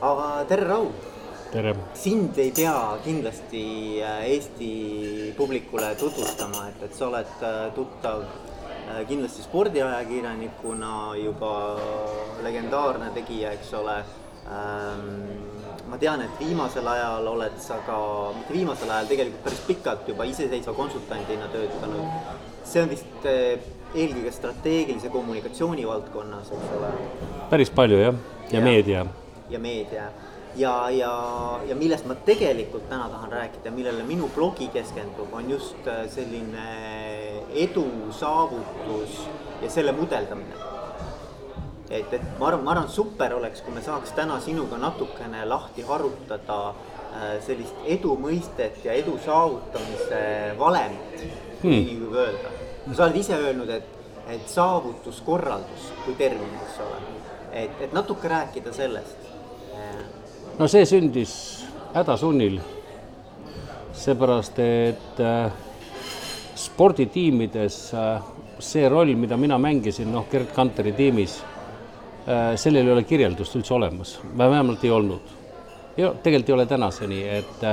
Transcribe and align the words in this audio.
aga 0.00 0.44
tere, 0.46 0.64
Raul! 0.64 0.90
tere! 1.50 1.74
sind 1.94 2.36
ei 2.38 2.52
pea 2.54 2.98
kindlasti 3.02 3.62
äh, 4.02 4.30
Eesti 4.30 5.34
publikule 5.36 5.94
tutvustama, 5.98 6.68
et, 6.70 6.84
et 6.86 6.94
sa 6.94 7.08
oled 7.08 7.42
äh, 7.42 7.58
tuttav 7.74 8.22
äh, 8.22 9.02
kindlasti 9.08 9.42
spordiajakirjanikuna, 9.42 10.92
juba 11.18 11.52
legendaarne 12.46 13.10
tegija, 13.16 13.52
eks 13.58 13.74
ole. 13.80 13.98
ma 14.48 15.96
tean, 16.00 16.22
et 16.24 16.38
viimasel 16.40 16.86
ajal 16.88 17.26
oled 17.28 17.58
sa 17.60 17.76
ka, 17.84 17.98
mitte 18.32 18.54
viimasel 18.54 18.88
ajal, 18.88 19.10
tegelikult 19.10 19.42
päris 19.44 19.60
pikalt 19.66 20.08
juba 20.08 20.24
iseseisva 20.24 20.72
konsultandina 20.72 21.50
töötanud. 21.52 22.32
see 22.64 22.80
on 22.80 22.88
vist 22.88 23.28
eelkõige 23.28 24.32
strateegilise 24.32 25.12
kommunikatsiooni 25.12 25.84
valdkonnas, 25.84 26.52
eks 26.56 26.74
ole? 26.78 26.92
päris 27.50 27.72
palju 27.76 28.00
jah, 28.06 28.20
ja, 28.48 28.56
ja 28.56 28.64
meedia. 28.64 29.04
Ja 29.50 29.58
meedia 29.58 30.10
ja, 30.56 30.90
ja, 30.90 31.12
ja 31.68 31.76
millest 31.76 32.06
ma 32.06 32.16
tegelikult 32.26 32.88
täna 32.88 33.08
tahan 33.08 33.32
rääkida, 33.32 33.70
millele 33.74 34.02
minu 34.06 34.30
blogi 34.34 34.68
keskendub, 34.72 35.32
on 35.32 35.50
just 35.50 35.86
äh, 35.86 36.06
selline 36.10 36.68
edu 37.54 37.86
saavutus 38.10 39.20
ja 39.62 39.70
selle 39.70 39.92
mudeldamine. 39.92 40.66
et, 41.90 42.12
et 42.12 42.24
ma 42.38 42.50
arvan, 42.50 42.64
ma 42.64 42.70
arvan, 42.70 42.88
super 42.92 43.34
oleks, 43.34 43.62
kui 43.64 43.74
me 43.74 43.82
saaks 43.82 44.12
täna 44.16 44.40
sinuga 44.44 44.76
natukene 44.78 45.44
lahti 45.48 45.84
harutada 45.88 46.58
äh, 46.68 47.38
sellist 47.46 47.86
edu 47.86 48.16
mõistet 48.20 48.82
ja 48.84 48.92
edu 48.92 49.18
saavutamise 49.24 50.24
valemit 50.58 51.22
hmm., 51.62 51.70
nii 51.70 52.00
võib 52.02 52.18
öelda. 52.24 52.52
sa 52.92 53.06
oled 53.06 53.16
ise 53.22 53.38
öelnud, 53.38 53.72
et, 53.72 53.96
et 54.28 54.52
saavutuskorraldus 54.52 55.92
kui 56.04 56.18
termin, 56.20 56.52
eks 56.64 56.82
ole, 56.84 57.00
et, 57.52 57.82
et 57.88 57.96
natuke 57.96 58.28
rääkida 58.28 58.72
sellest 58.76 59.27
no 60.58 60.66
see 60.68 60.84
sündis 60.86 61.32
hädasunnil, 61.94 62.58
seepärast 63.94 64.58
et 64.62 65.20
äh, 65.22 65.52
sporditiimides 66.58 67.78
äh, 67.94 68.20
see 68.58 68.88
roll, 68.88 69.14
mida 69.14 69.36
mina 69.36 69.58
mängisin, 69.58 70.10
noh, 70.12 70.26
Gerd 70.30 70.52
Kanteri 70.54 70.92
tiimis, 70.98 71.38
äh, 72.26 72.54
sellel 72.56 72.86
ei 72.86 72.96
ole 72.96 73.06
kirjeldust 73.06 73.56
üldse 73.58 73.74
olemas, 73.74 74.18
vähemalt 74.38 74.84
ei 74.84 74.90
olnud. 74.90 75.34
ja 75.96 76.12
tegelikult 76.22 76.48
ei 76.48 76.54
ole 76.54 76.66
tänaseni, 76.66 77.22
et 77.28 77.64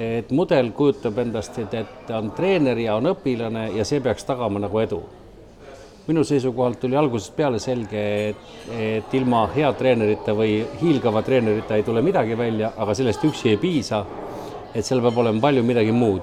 et 0.00 0.30
mudel 0.30 0.70
kujutab 0.70 1.16
endast, 1.18 1.56
et, 1.58 1.74
et 1.74 2.10
on 2.14 2.30
treener 2.30 2.78
ja 2.78 2.94
on 2.94 3.10
õpilane 3.10 3.72
ja 3.74 3.84
see 3.84 3.98
peaks 4.00 4.22
tagama 4.24 4.62
nagu 4.62 4.78
edu 4.78 5.00
minu 6.10 6.24
seisukohalt 6.26 6.84
oli 6.88 6.98
algusest 6.98 7.34
peale 7.36 7.60
selge, 7.62 8.02
et, 8.30 8.54
et 8.74 9.14
ilma 9.18 9.44
hea 9.54 9.70
treenerita 9.78 10.34
või 10.36 10.60
hiilgava 10.80 11.22
treenerita 11.26 11.78
ei 11.78 11.86
tule 11.86 12.02
midagi 12.04 12.38
välja, 12.38 12.72
aga 12.76 12.96
sellest 12.98 13.26
üksi 13.28 13.54
ei 13.54 13.60
piisa. 13.60 14.04
et 14.74 14.86
seal 14.86 15.00
peab 15.02 15.16
olema 15.18 15.40
palju 15.42 15.62
midagi 15.66 15.92
muud. 15.92 16.22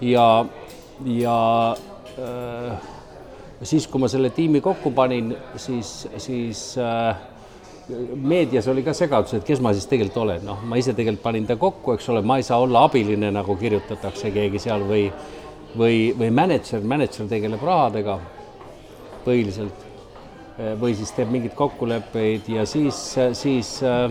ja, 0.00 0.44
ja 1.04 1.36
äh, 2.18 2.88
siis, 3.62 3.86
kui 3.86 4.00
ma 4.00 4.08
selle 4.08 4.30
tiimi 4.30 4.60
kokku 4.60 4.90
panin, 4.90 5.34
siis, 5.56 6.08
siis 6.16 6.64
äh, 6.78 7.16
meedias 8.16 8.68
oli 8.68 8.82
ka 8.82 8.92
segadus, 8.96 9.34
et 9.34 9.44
kes 9.44 9.60
ma 9.60 9.72
siis 9.72 9.88
tegelikult 9.90 10.24
olen, 10.24 10.44
noh, 10.48 10.64
ma 10.64 10.80
ise 10.80 10.94
tegelikult 10.96 11.22
panin 11.22 11.46
ta 11.46 11.56
kokku, 11.56 11.96
eks 11.96 12.08
ole, 12.08 12.22
ma 12.22 12.40
ei 12.40 12.46
saa 12.46 12.60
olla 12.62 12.84
abiline, 12.88 13.30
nagu 13.32 13.56
kirjutatakse 13.56 14.32
keegi 14.32 14.60
seal 14.62 14.84
või 14.88 15.06
või, 15.78 16.12
või 16.18 16.30
mänedžer, 16.34 16.84
mänedžer 16.84 17.28
tegeleb 17.30 17.62
rahadega 17.64 18.18
põhiliselt 19.24 19.86
eh, 20.58 20.74
või 20.80 20.94
siis 20.98 21.12
teeb 21.16 21.32
mingeid 21.32 21.56
kokkuleppeid 21.58 22.48
ja 22.52 22.66
siis, 22.68 23.00
siis 23.38 23.74
äh, 23.86 24.10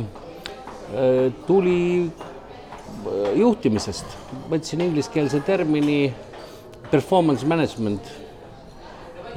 tuli 1.48 2.12
juhtimisest, 3.36 4.18
võtsin 4.52 4.84
ingliskeelse 4.84 5.40
termini 5.48 6.12
performance 6.92 7.48
management 7.48 8.10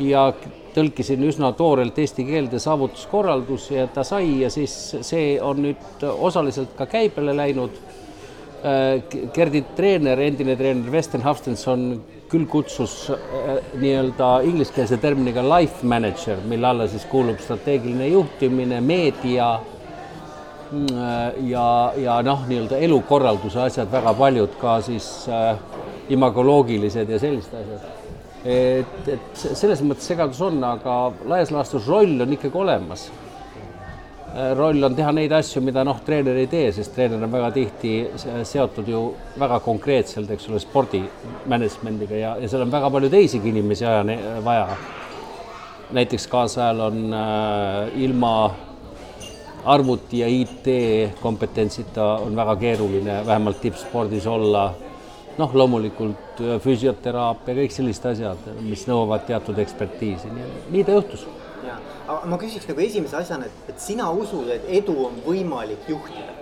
ja 0.02 0.26
tõlkisin 0.74 1.22
üsna 1.28 1.52
toorelt 1.54 1.98
eesti 2.02 2.26
keelde 2.26 2.58
saavutuskorraldus 2.62 3.68
ja 3.70 3.86
ta 3.86 4.02
sai 4.06 4.40
ja 4.42 4.50
siis 4.50 4.74
see 5.06 5.36
on 5.42 5.62
nüüd 5.68 6.06
osaliselt 6.10 6.74
ka 6.78 6.88
käibele 6.90 7.36
läinud. 7.36 7.76
Gerdi 9.34 9.60
treener, 9.76 10.18
endine 10.24 10.54
treener 10.56 10.88
Vesten 10.90 11.22
Hafstenson 11.22 11.82
küll 12.34 12.46
kutsus 12.50 12.94
äh, 13.10 13.60
nii-öelda 13.78 14.30
ingliskeelse 14.48 14.98
terminiga 15.02 15.44
life 15.46 15.86
manager, 15.86 16.40
mille 16.48 16.66
alla 16.66 16.88
siis 16.90 17.06
kuulub 17.10 17.38
strateegiline 17.42 18.08
juhtimine, 18.10 18.80
meedia 18.82 19.52
mm, 20.72 20.86
äh, 20.90 21.48
ja, 21.50 21.66
ja 22.02 22.18
noh, 22.26 22.42
nii-öelda 22.50 22.80
elukorralduse 22.88 23.62
asjad, 23.68 23.90
väga 23.92 24.14
paljud 24.18 24.56
ka 24.60 24.78
siis 24.82 25.10
äh, 25.30 25.52
imagoloogilised 26.14 27.10
ja 27.10 27.20
sellised 27.22 27.54
asjad. 27.60 27.90
et, 28.44 29.06
et 29.08 29.44
selles 29.44 29.80
mõttes 29.86 30.10
segadus 30.10 30.40
on, 30.44 30.58
aga 30.68 30.96
laias 31.30 31.54
laastus 31.54 31.86
roll 31.88 32.18
on 32.20 32.34
ikkagi 32.34 32.58
olemas 32.60 33.06
roll 34.34 34.82
on 34.82 34.94
teha 34.96 35.12
neid 35.14 35.32
asju, 35.32 35.62
mida 35.62 35.84
noh, 35.86 36.00
treener 36.06 36.38
ei 36.42 36.48
tee, 36.50 36.72
sest 36.74 36.94
treener 36.96 37.22
on 37.22 37.30
väga 37.30 37.50
tihti 37.54 37.92
seotud 38.48 38.88
ju 38.90 39.02
väga 39.38 39.60
konkreetselt, 39.62 40.30
eks 40.34 40.48
ole, 40.50 40.60
spordi 40.62 41.02
management'iga 41.50 42.18
ja, 42.18 42.34
ja 42.42 42.50
seal 42.50 42.64
on 42.66 42.72
väga 42.72 42.90
palju 42.90 43.10
teisigi 43.12 43.52
inimesi 43.52 43.86
aja, 43.86 44.02
vaja. 44.44 44.76
näiteks 45.94 46.26
kaasajal 46.32 46.80
on 46.88 47.14
äh, 47.14 48.00
ilma 48.02 48.34
arvuti 49.64 50.18
ja 50.18 50.28
IT 50.28 50.66
kompetentsita 51.20 52.04
on 52.24 52.36
väga 52.36 52.56
keeruline 52.56 53.22
vähemalt 53.26 53.60
tippspordis 53.60 54.26
olla. 54.26 54.72
noh, 55.38 55.54
loomulikult 55.54 56.42
äh, 56.42 56.58
füsioteraapia, 56.62 57.54
kõik 57.54 57.72
sellised 57.74 58.10
asjad, 58.10 58.50
mis 58.66 58.86
nõuavad 58.90 59.26
teatud 59.30 59.58
ekspertiisi, 59.62 60.34
nii 60.74 60.84
ta 60.84 60.98
juhtus 60.98 61.26
aga 61.72 62.30
ma 62.30 62.38
küsiks 62.40 62.66
nagu 62.68 62.82
esimese 62.84 63.16
asjana, 63.18 63.48
et, 63.48 63.70
et 63.72 63.80
sina 63.80 64.10
usud, 64.12 64.48
et 64.52 64.66
edu 64.80 64.96
on 65.06 65.20
võimalik 65.26 65.88
juhtida? 65.88 66.34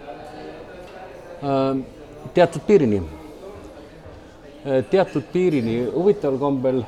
Ähm, 1.43 1.85
teatud 2.35 2.65
piirini. 2.67 3.03
Äh, 4.63 4.83
teatud 4.91 5.27
piirini, 5.33 5.79
huvitaval 5.95 6.39
kombel 6.39 6.83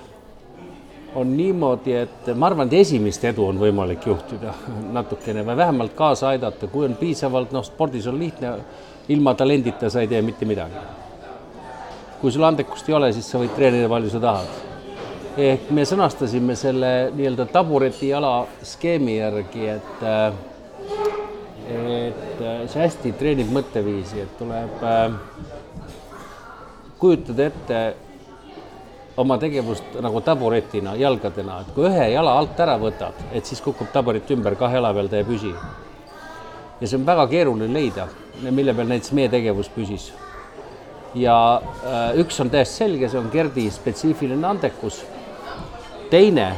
on 1.14 1.36
niimoodi, 1.36 1.94
et 1.94 2.28
ma 2.34 2.50
arvan, 2.50 2.66
et 2.66 2.80
esimest 2.80 3.24
edu 3.30 3.46
on 3.46 3.58
võimalik 3.58 4.06
juhtida 4.06 4.54
natukene 4.96 5.46
või 5.46 5.58
vähemalt 5.62 5.96
kaasa 5.98 6.32
aidata, 6.34 6.68
kui 6.70 6.88
on 6.88 6.98
piisavalt, 6.98 7.54
noh, 7.54 7.66
spordis 7.66 8.06
on 8.10 8.18
lihtne, 8.18 8.56
ilma 9.14 9.34
talendita 9.38 9.90
sa 9.90 10.02
ei 10.02 10.10
tee 10.10 10.22
mitte 10.22 10.46
midagi. 10.48 10.84
kui 12.20 12.32
sul 12.32 12.44
andekust 12.46 12.88
ei 12.88 12.94
ole, 12.96 13.12
siis 13.12 13.26
sa 13.28 13.38
võid 13.38 13.52
treenida 13.52 13.88
palju 13.88 14.10
sa 14.10 14.20
tahad 14.22 14.73
ehk 15.36 15.70
me 15.74 15.82
sõnastasime 15.88 16.54
selle 16.58 16.90
nii-öelda 17.14 17.46
tabureti 17.50 18.12
jala 18.12 18.44
skeemi 18.62 19.16
järgi, 19.18 19.66
et 19.72 20.04
et 21.64 22.42
see 22.70 22.80
hästi 22.80 23.14
treenib 23.18 23.50
mõtteviisi, 23.54 24.20
et 24.20 24.34
tuleb 24.38 24.82
kujutada 27.00 27.46
ette 27.48 27.80
oma 29.16 29.38
tegevust 29.40 29.96
nagu 30.04 30.20
taburetina, 30.26 30.94
jalgadena, 31.00 31.60
et 31.62 31.72
kui 31.74 31.88
ühe 31.88 32.10
jala 32.12 32.36
alt 32.38 32.60
ära 32.60 32.76
võtad, 32.78 33.18
et 33.32 33.46
siis 33.46 33.62
kukub 33.64 33.90
taburet 33.94 34.30
ümber, 34.34 34.58
kahe 34.60 34.78
jala 34.78 34.92
peal 34.94 35.10
ta 35.10 35.18
ei 35.18 35.26
püsi. 35.26 35.54
ja 36.80 36.86
see 36.86 36.98
on 36.98 37.06
väga 37.06 37.26
keeruline 37.30 37.72
leida, 37.72 38.06
mille 38.50 38.74
peal 38.74 38.88
näiteks 38.92 39.12
meie 39.12 39.28
tegevus 39.28 39.68
püsis. 39.74 40.12
ja 41.14 41.36
üks 42.22 42.40
on 42.40 42.50
täiesti 42.50 42.84
selge, 42.84 43.08
see 43.08 43.18
on 43.18 43.30
Gerdi 43.32 43.70
spetsiifiline 43.70 44.46
andekus 44.46 45.02
teine 46.14 46.52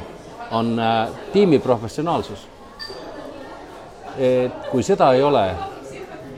on 0.51 0.79
äh, 0.79 1.09
tiimi 1.33 1.59
professionaalsus. 1.59 2.49
et 4.19 4.53
kui 4.71 4.83
seda 4.83 5.11
ei 5.13 5.23
ole, 5.23 5.43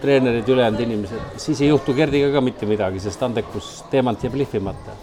treenerid, 0.01 0.49
ülejäänud 0.51 0.81
inimesed, 0.83 1.21
siis 1.39 1.61
ei 1.63 1.69
juhtu 1.69 1.95
Gerdiga 1.95 2.31
ka 2.35 2.41
mitte 2.43 2.67
midagi, 2.67 3.01
sest 3.03 3.23
andekus 3.23 3.85
teemant 3.91 4.23
jääb 4.23 4.35
lihvimata. 4.39 4.95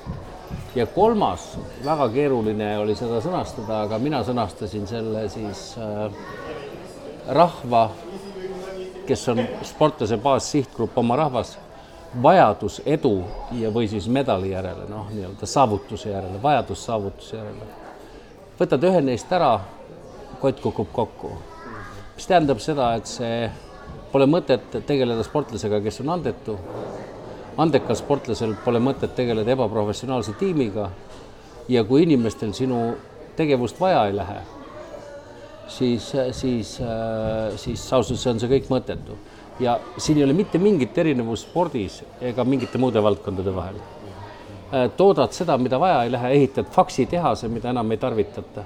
ja 0.75 0.85
kolmas, 0.85 1.57
väga 1.85 2.09
keeruline 2.15 2.71
oli 2.79 2.95
seda 2.95 3.19
sõnastada, 3.23 3.83
aga 3.83 3.99
mina 3.99 4.23
sõnastasin 4.23 4.87
selle 4.87 5.27
siis 5.29 5.67
äh, 5.79 6.11
rahva, 7.27 7.89
kes 9.07 9.29
on 9.31 9.43
sportlase 9.63 10.17
baassihtgrupp, 10.17 10.97
oma 11.03 11.19
rahvas 11.19 11.57
vajadus 12.23 12.81
edu 12.85 13.17
ja, 13.59 13.71
või 13.75 13.91
siis 13.91 14.07
medali 14.07 14.55
järele, 14.55 14.87
noh, 14.87 15.11
nii-öelda 15.11 15.47
saavutuse 15.47 16.15
järele, 16.15 16.43
vajadus 16.43 16.85
saavutuse 16.91 17.43
järele 17.43 17.84
võtad 18.59 18.83
ühe 18.87 19.01
neist 19.03 19.31
ära, 19.35 19.57
kott 20.39 20.61
kukub 20.63 20.91
kokku. 20.95 21.31
mis 22.15 22.27
tähendab 22.27 22.61
seda, 22.63 22.93
et 22.95 23.09
see 23.11 23.49
pole 24.13 24.27
mõtet 24.31 24.77
tegeleda 24.87 25.23
sportlasega, 25.27 25.81
kes 25.83 25.99
on 26.03 26.13
andetu. 26.15 26.57
andekal 27.57 27.95
sportlasel 27.95 28.55
pole 28.63 28.79
mõtet 28.79 29.15
tegeleda 29.15 29.51
ebaprofessionaalse 29.51 30.33
tiimiga. 30.39 30.89
ja 31.67 31.83
kui 31.83 32.03
inimestel 32.03 32.53
sinu 32.53 32.95
tegevust 33.35 33.79
vaja 33.79 34.05
ei 34.07 34.15
lähe, 34.15 34.39
siis, 35.67 36.13
siis, 36.31 36.79
siis 37.55 37.93
ausalt 37.93 38.19
öeldes 38.19 38.27
on 38.27 38.39
see 38.39 38.49
kõik 38.49 38.69
mõttetu. 38.69 39.17
ja 39.59 39.79
siin 39.97 40.17
ei 40.17 40.23
ole 40.23 40.33
mitte 40.33 40.57
mingit 40.57 40.97
erinevust 40.97 41.49
spordis 41.49 42.03
ega 42.21 42.43
mingite 42.43 42.77
muude 42.77 43.03
valdkondade 43.03 43.55
vahel. 43.55 43.75
Toodad 44.97 45.31
seda, 45.35 45.57
mida 45.61 45.79
vaja 45.79 46.03
ei 46.03 46.11
lähe, 46.11 46.31
ehitad 46.39 46.71
faksitehase, 46.71 47.47
mida 47.47 47.69
enam 47.69 47.91
ei 47.91 47.97
tarvitata. 48.01 48.63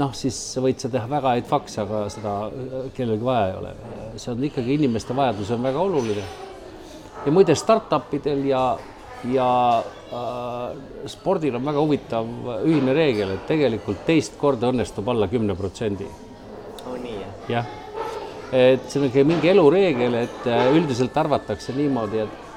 noh, 0.00 0.14
siis 0.16 0.36
võid 0.62 0.80
sa 0.80 0.88
teha 0.88 1.08
väga 1.10 1.34
häid 1.34 1.48
fakse, 1.48 1.82
aga 1.82 2.06
seda 2.08 2.36
kellelgi 2.96 3.24
vaja 3.24 3.48
ei 3.50 3.58
ole. 3.58 3.74
see 4.16 4.32
on 4.32 4.44
ikkagi 4.44 4.78
inimeste 4.78 5.16
vajadus 5.16 5.50
on 5.50 5.62
väga 5.62 5.80
oluline. 5.80 6.24
ja 7.26 7.32
muide, 7.32 7.54
startup 7.54 8.14
idel 8.14 8.44
ja 8.48 8.64
ja 9.28 9.82
äh, 10.12 10.76
spordil 11.06 11.56
on 11.56 11.64
väga 11.64 11.80
huvitav 11.80 12.28
ühine 12.64 12.94
reegel, 12.96 13.34
et 13.34 13.46
tegelikult 13.48 14.04
teist 14.06 14.38
korda 14.40 14.70
õnnestub 14.72 15.08
alla 15.12 15.28
kümne 15.28 15.56
protsendi. 15.56 16.06
on 16.86 17.02
nii, 17.02 17.18
jah? 17.20 17.34
jah, 17.48 17.66
et 18.52 18.86
see 18.88 19.00
on 19.00 19.08
ikka 19.10 19.24
mingi 19.28 19.52
elureegel, 19.52 20.14
et 20.24 20.46
äh, 20.48 20.70
üldiselt 20.76 21.16
arvatakse 21.16 21.76
niimoodi, 21.76 22.24
et 22.24 22.49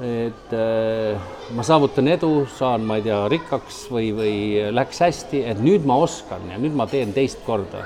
et 0.00 0.52
äh, 0.56 1.20
ma 1.52 1.64
saavutan 1.66 2.08
edu, 2.08 2.46
saan, 2.56 2.86
ma 2.88 2.96
ei 2.96 3.04
tea, 3.04 3.20
rikkaks 3.28 3.82
või, 3.92 4.10
või 4.16 4.34
läks 4.72 5.02
hästi, 5.04 5.42
et 5.52 5.60
nüüd 5.60 5.84
ma 5.88 5.98
oskan 6.00 6.46
ja 6.48 6.60
nüüd 6.60 6.76
ma 6.76 6.86
teen 6.88 7.12
teist 7.16 7.42
korda. 7.46 7.84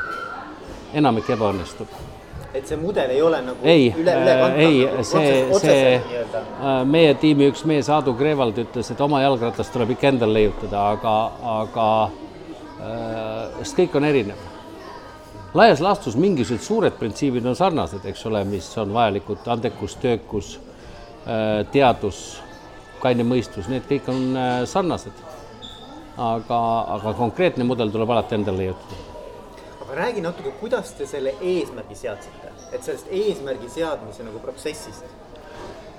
enamik 0.94 1.26
ebaõnnestub 1.34 1.90
et 2.54 2.68
see 2.70 2.76
mudel 2.78 3.10
ei 3.10 3.22
ole 3.22 3.40
nagu 3.42 3.66
ei, 3.66 3.88
üle, 3.90 4.12
ülekantav 4.14 4.60
äh,? 4.60 4.66
ei, 4.66 5.04
see, 5.04 5.32
see 5.58 5.88
äh, 5.98 6.84
meie 6.86 7.14
tiimi 7.18 7.48
üks 7.50 7.64
mees, 7.66 7.90
Aadu 7.90 8.14
Kreevald 8.14 8.60
ütles, 8.62 8.90
et 8.94 9.00
oma 9.02 9.22
jalgratast 9.24 9.74
tuleb 9.74 9.96
ikka 9.96 10.12
endal 10.12 10.34
leiutada, 10.36 10.90
aga, 10.94 11.16
aga 11.58 11.88
sest 13.62 13.78
kõik 13.78 13.96
on 13.96 14.04
erinev. 14.04 14.40
laias 15.54 15.80
laastus 15.80 16.16
mingisugused 16.20 16.66
suured 16.66 16.94
printsiibid 16.98 17.46
on 17.46 17.56
sarnased, 17.56 18.04
eks 18.06 18.26
ole, 18.26 18.44
mis 18.44 18.66
on 18.78 18.92
vajalikud, 18.94 19.42
andekus, 19.50 19.96
töökus 20.02 20.58
teadus, 21.72 22.18
kaine 23.00 23.24
mõistus, 23.24 23.68
need 23.72 23.86
kõik 23.88 24.10
on 24.12 24.36
äh, 24.36 24.58
sarnased. 24.68 25.24
aga, 26.14 26.58
aga 26.94 27.12
konkreetne 27.18 27.64
mudel 27.66 27.90
tuleb 27.90 28.10
alati 28.14 28.36
endal 28.36 28.54
leiutada 28.54 29.00
aga 29.80 29.94
räägi 29.98 30.20
natuke, 30.22 30.52
kuidas 30.60 30.92
te 30.94 31.06
selle 31.06 31.32
eesmärgi 31.42 31.96
seadsite, 31.98 32.52
et 32.72 32.82
sellest 32.86 33.08
eesmärgi 33.10 33.68
seadmise 33.68 34.22
nagu 34.26 34.38
protsessist 34.38 35.04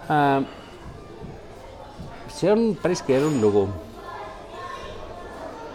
äh,? 0.10 0.46
see 2.36 2.52
on 2.52 2.78
päris 2.82 3.02
keeruline 3.08 3.42
lugu 3.42 3.68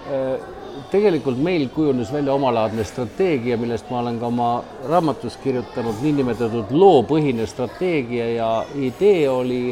äh,. 0.08 0.59
Tegelikult 0.90 1.38
meil 1.42 1.68
kujunes 1.74 2.12
välja 2.12 2.34
omalaadne 2.34 2.84
strateegia, 2.84 3.56
millest 3.60 3.90
ma 3.90 4.00
olen 4.00 4.18
ka 4.20 4.26
oma 4.26 4.50
raamatus 4.88 5.36
kirjutanud, 5.42 6.00
niinimetatud 6.02 6.72
loopõhine 6.72 7.46
strateegia 7.46 8.30
ja 8.34 8.50
idee 8.74 9.28
oli, 9.30 9.62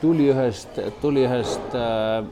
tuli 0.00 0.30
ühest, 0.32 0.80
tuli 1.00 1.26
ühest 1.28 1.76
äh, 1.78 2.24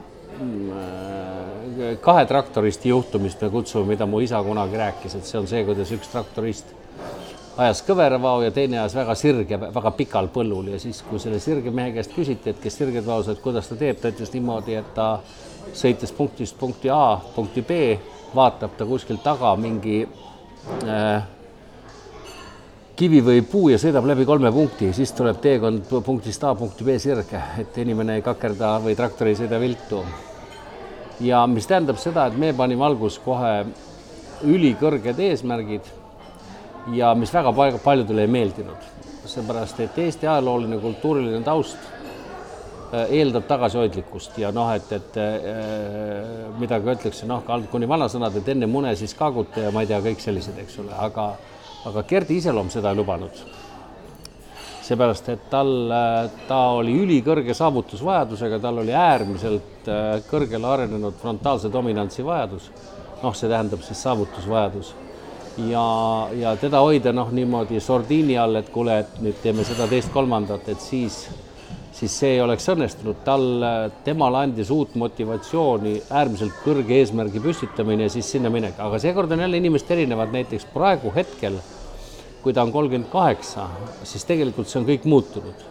kahe 2.01 2.25
traktoristi 2.25 2.89
juhtumist 2.89 3.41
me 3.41 3.49
kutsume, 3.53 3.93
mida 3.93 4.05
mu 4.09 4.19
isa 4.23 4.41
kunagi 4.43 4.79
rääkis, 4.79 5.15
et 5.17 5.29
see 5.29 5.39
on 5.39 5.47
see, 5.47 5.65
kuidas 5.67 5.91
üks 5.93 6.09
traktorist 6.11 6.73
ajas 7.57 7.83
kõveravao 7.85 8.41
ja 8.45 8.51
teine 8.53 8.79
ajas 8.81 8.95
väga 8.97 9.15
sirge, 9.17 9.59
väga 9.61 9.91
pikal 9.97 10.29
põllul. 10.33 10.71
Ja 10.73 10.79
siis, 10.81 11.03
kui 11.05 11.21
selle 11.21 11.39
sirge 11.43 11.71
mehe 11.71 11.93
käest 11.93 12.15
küsiti, 12.15 12.49
et 12.49 12.61
kes 12.61 12.79
sirged 12.79 13.05
vaos, 13.05 13.29
et 13.29 13.41
kuidas 13.43 13.69
ta 13.69 13.77
teeb, 13.79 13.99
ta 14.01 14.09
ütles 14.13 14.33
niimoodi, 14.33 14.77
et 14.79 14.93
ta 14.95 15.09
sõites 15.71 16.11
punktist 16.11 16.57
punkti 16.59 16.91
A 16.91 17.19
punkti 17.35 17.61
B, 17.61 17.77
vaatab 18.35 18.75
ta 18.77 18.85
kuskilt 18.85 19.23
taga 19.23 19.55
mingi 19.55 20.01
äh, 20.03 21.23
kivi 22.95 23.21
või 23.25 23.41
puu 23.49 23.71
ja 23.71 23.79
sõidab 23.81 24.05
läbi 24.09 24.25
kolme 24.25 24.51
punkti, 24.53 24.91
siis 24.93 25.11
tuleb 25.17 25.39
teekond 25.41 25.89
punktist 26.05 26.43
A 26.43 26.53
punkti 26.57 26.85
B 26.85 26.97
sirge, 27.01 27.41
et 27.61 27.77
inimene 27.81 28.19
ei 28.19 28.25
kakerda 28.25 28.75
või 28.83 28.95
traktor 28.97 29.31
ei 29.31 29.39
sõida 29.39 29.59
viltu. 29.61 30.03
Ja 31.23 31.43
mis 31.47 31.67
tähendab 31.69 31.99
seda, 32.01 32.27
et 32.27 32.37
me 32.37 32.51
panime 32.57 32.85
alguses 32.85 33.19
kohe 33.23 33.63
ülikõrged 34.43 35.19
eesmärgid 35.23 35.89
ja 36.93 37.13
mis 37.15 37.31
väga 37.33 37.53
paljudele 37.83 38.25
ei 38.25 38.31
meeldinud, 38.31 38.87
seepärast 39.25 39.79
et 39.79 39.97
Eesti 40.03 40.27
ajalooline 40.27 40.81
kultuuriline 40.83 41.43
taust 41.45 42.02
eeldab 42.93 43.47
tagasihoidlikkust 43.49 44.37
ja 44.41 44.51
noh, 44.55 44.69
et, 44.75 44.91
et 44.93 45.17
äh, 45.21 46.53
mida 46.59 46.79
ka 46.79 46.93
öeldakse, 46.93 47.27
noh, 47.29 47.43
kuni 47.71 47.89
vanasõnad, 47.89 48.37
et 48.39 48.53
enne 48.53 48.69
mune, 48.69 48.93
siis 48.99 49.15
kaaguta 49.17 49.67
ja 49.67 49.73
ma 49.73 49.83
ei 49.83 49.89
tea, 49.89 50.01
kõik 50.05 50.23
sellised, 50.23 50.57
eks 50.65 50.79
ole, 50.83 50.93
aga, 51.07 51.31
aga 51.89 52.05
Gerdi 52.09 52.39
iseloom 52.41 52.71
seda 52.73 52.93
ei 52.93 53.01
lubanud 53.01 53.45
seepärast, 54.83 55.29
et 55.31 55.45
tal, 55.47 55.69
ta 56.47 56.57
oli 56.75 56.91
ülikõrge 56.99 57.53
saavutusvajadusega, 57.55 58.59
tal 58.59 58.81
oli 58.81 58.91
äärmiselt 58.91 59.87
äh, 59.87 60.17
kõrgele 60.27 60.67
arenenud 60.67 61.15
frontaalse 61.21 61.71
dominantsi 61.71 62.25
vajadus. 62.25 62.71
noh, 63.23 63.31
see 63.31 63.47
tähendab 63.47 63.79
siis 63.85 64.01
saavutusvajadus 64.03 64.89
ja, 65.57 65.85
ja 66.35 66.55
teda 66.59 66.81
hoida 66.83 67.13
noh, 67.13 67.31
niimoodi 67.31 67.79
sordiini 67.79 68.37
all, 68.37 68.57
et 68.59 68.69
kuule, 68.73 68.99
et 69.03 69.19
nüüd 69.23 69.39
teeme 69.43 69.65
seda 69.67 69.87
teist-kolmandat, 69.89 70.67
et 70.73 70.81
siis, 70.81 71.23
siis 71.93 72.15
see 72.19 72.33
ei 72.35 72.41
oleks 72.41 72.65
õnnestunud. 72.73 73.21
tal, 73.25 73.45
temale 74.03 74.43
andis 74.47 74.71
uut 74.73 74.95
motivatsiooni 74.95 75.99
äärmiselt 76.09 76.57
kõrge 76.65 76.99
eesmärgi 76.99 77.39
püstitamine 77.43 78.09
ja 78.09 78.15
siis 78.17 78.31
sinna 78.31 78.49
minek, 78.49 78.79
aga 78.79 78.99
seekord 78.99 79.31
on 79.31 79.45
jälle 79.45 79.61
inimesed 79.61 79.91
erinevad, 79.91 80.33
näiteks 80.33 80.65
praegu 80.73 81.13
hetkel 81.15 81.61
kui 82.43 82.53
ta 82.53 82.61
on 82.61 82.71
kolmkümmend 82.71 83.07
kaheksa, 83.11 83.69
siis 84.03 84.25
tegelikult 84.27 84.67
see 84.67 84.81
on 84.81 84.89
kõik 84.89 85.07
muutunud. 85.07 85.69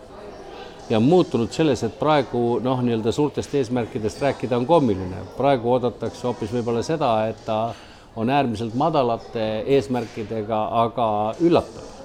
ja 0.90 0.98
muutunud 1.00 1.52
selles, 1.54 1.80
et 1.86 1.94
praegu 1.96 2.58
noh, 2.60 2.80
nii-öelda 2.84 3.12
suurtest 3.14 3.54
eesmärkidest 3.54 4.20
rääkida 4.20 4.56
on 4.58 4.66
kommiline, 4.66 5.22
praegu 5.36 5.70
oodatakse 5.72 6.26
hoopis 6.26 6.52
võib-olla 6.52 6.82
seda, 6.84 7.12
et 7.30 7.38
ta 7.46 7.72
on 8.16 8.30
äärmiselt 8.30 8.74
madalate 8.76 9.46
eesmärkidega, 9.76 10.58
aga 10.82 11.06
üllatab. 11.40 12.01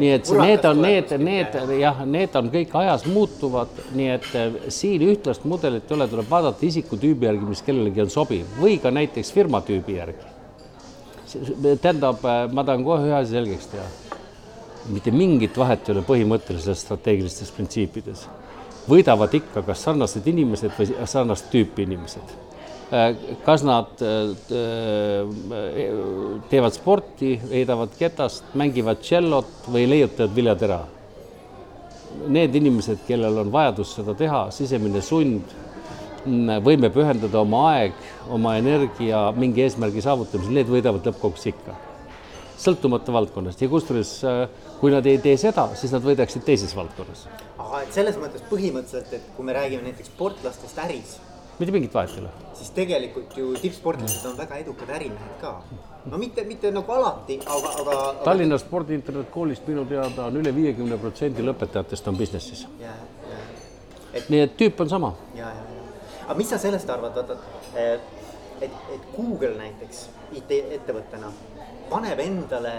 Nii 0.00 0.12
et 0.16 0.32
need 0.40 0.66
on 0.70 0.82
need, 0.82 1.14
need 1.18 1.56
jah, 1.80 2.02
need 2.06 2.36
on 2.38 2.50
kõik 2.52 2.74
ajas 2.82 3.06
muutuvad, 3.10 3.80
nii 3.98 4.10
et 4.16 4.28
eh, 4.38 4.58
siin 4.72 5.06
ühtlast 5.10 5.46
mudelit 5.48 5.90
ei 5.90 5.98
ole, 5.98 6.10
tuleb 6.10 6.28
vaadata 6.30 6.66
isikutüübi 6.66 7.26
järgi, 7.26 7.48
mis 7.50 7.64
kellelegi 7.66 8.06
on 8.06 8.12
sobiv 8.12 8.60
või 8.60 8.78
ka 8.82 8.92
näiteks 8.94 9.32
firma 9.34 9.62
tüübi 9.66 9.98
järgi 9.98 10.30
tähendab, 11.82 12.24
äh, 12.24 12.52
ma 12.52 12.64
tahan 12.64 12.84
kohe 12.84 13.06
ühe 13.06 13.14
asja 13.14 13.38
selgeks 13.38 13.70
teha. 13.72 13.88
mitte 14.90 15.10
mingit 15.12 15.58
vahet 15.60 15.88
ei 15.88 15.92
ole 15.92 16.02
põhimõtteliselt 16.02 16.78
strateegilistes 16.78 17.50
printsiipides. 17.54 18.26
võidavad 18.88 19.34
ikka 19.34 19.62
kas 19.62 19.82
sarnased 19.84 20.26
inimesed 20.26 20.72
või 20.78 21.06
sarnast 21.06 21.50
tüüpi 21.52 21.82
inimesed. 21.82 22.32
Äh, 22.90 23.14
kas 23.46 23.62
nad 23.62 24.00
äh, 24.02 24.32
teevad 26.50 26.74
sporti, 26.74 27.36
heidavad 27.52 27.92
ketast, 27.94 28.48
mängivad 28.58 28.98
tšellot 29.04 29.68
või 29.70 29.84
leiutavad 29.86 30.34
viljatera. 30.34 30.80
Need 32.34 32.58
inimesed, 32.58 33.04
kellel 33.06 33.38
on 33.44 33.52
vajadus 33.54 33.94
seda 34.00 34.16
teha, 34.18 34.48
sisemine 34.50 35.04
sund 35.06 35.54
võime 36.66 36.90
pühendada 36.90 37.38
oma 37.44 37.62
aeg, 37.76 37.94
oma 38.34 38.56
energia 38.58 39.22
mingi 39.38 39.62
eesmärgi 39.68 40.02
saavutamisel, 40.02 40.58
need 40.58 40.74
võidavad 40.74 41.06
lõppkokkuvõttes 41.06 41.46
ikka. 41.54 41.78
sõltumata 42.60 43.14
valdkonnast 43.14 43.62
ja 43.62 43.70
kusjuures, 43.72 44.10
kui 44.82 44.90
nad 44.92 45.06
ei 45.06 45.16
tee 45.22 45.38
seda, 45.40 45.70
siis 45.78 45.94
nad 45.94 46.02
võidaksid 46.04 46.42
teises 46.44 46.74
valdkonnas. 46.76 47.28
aga 47.56 47.82
et 47.86 47.94
selles 47.94 48.18
mõttes 48.18 48.42
põhimõtteliselt, 48.50 49.12
et 49.14 49.34
kui 49.36 49.44
me 49.44 49.52
räägime 49.52 49.86
näiteks 49.86 50.10
sportlastest 50.10 50.78
äris. 50.78 51.20
Mitte 51.60 51.72
mingit 51.76 51.94
vahet 51.94 52.16
ei 52.16 52.22
ole. 52.24 52.30
siis 52.58 52.70
tegelikult 52.76 53.36
ju 53.36 53.54
tippsportlased 53.62 54.26
on 54.30 54.36
väga 54.38 54.60
edukad 54.64 54.90
ärimehed 54.96 55.34
ka. 55.40 55.54
no 56.10 56.18
mitte, 56.18 56.44
mitte 56.48 56.70
nagu 56.74 56.92
alati, 56.92 57.40
aga, 57.46 57.74
aga, 57.82 57.98
aga.... 57.98 58.24
Tallinna 58.24 58.58
Spordi 58.58 58.96
Internetkoolist 58.98 59.68
minu 59.68 59.84
teada 59.88 60.28
on 60.30 60.40
üle 60.40 60.54
viiekümne 60.56 60.98
protsendi 61.00 61.44
lõpetajatest 61.46 62.08
on 62.08 62.18
business'is. 62.20 62.66
Et... 64.12 64.26
nii 64.28 64.40
et 64.46 64.56
tüüp 64.58 64.80
on 64.82 64.88
sama. 64.90 65.14
ja, 65.34 65.52
ja, 65.54 65.66
ja 65.74 66.24
aga 66.30 66.38
mis 66.38 66.50
sa 66.50 66.58
sellest 66.62 66.90
arvad, 66.90 67.14
vaata, 67.14 67.36
et, 67.74 68.10
et, 68.62 68.74
et 68.94 69.06
Google 69.16 69.56
näiteks 69.58 70.04
IT-ettevõttena 70.38 71.30
paneb 71.90 72.20
endale 72.22 72.74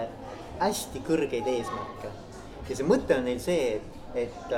hästi 0.61 1.01
kõrgeid 1.07 1.47
eesmärke 1.51 2.11
ja 2.69 2.77
see 2.77 2.87
mõte 2.87 3.17
on 3.17 3.25
neil 3.27 3.41
see, 3.43 3.75
et, 3.75 4.23
et, 4.23 4.53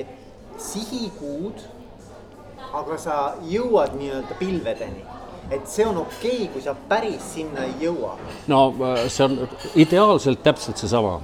et 0.00 0.14
sihikuud, 0.62 1.60
aga 2.72 2.98
sa 2.98 3.20
jõuad 3.48 3.94
nii-öelda 3.98 4.36
pilvedeni 4.38 5.04
et 5.50 5.68
see 5.68 5.86
on 5.88 6.02
okei 6.02 6.42
okay,, 6.42 6.48
kui 6.52 6.62
sa 6.62 6.74
päris 6.88 7.24
sinna 7.34 7.64
ei 7.64 7.86
jõua. 7.86 8.16
no 8.52 8.62
äh, 8.84 9.04
see 9.08 9.24
on 9.24 9.38
ideaalselt 9.74 10.42
täpselt 10.44 10.80
seesama. 10.80 11.18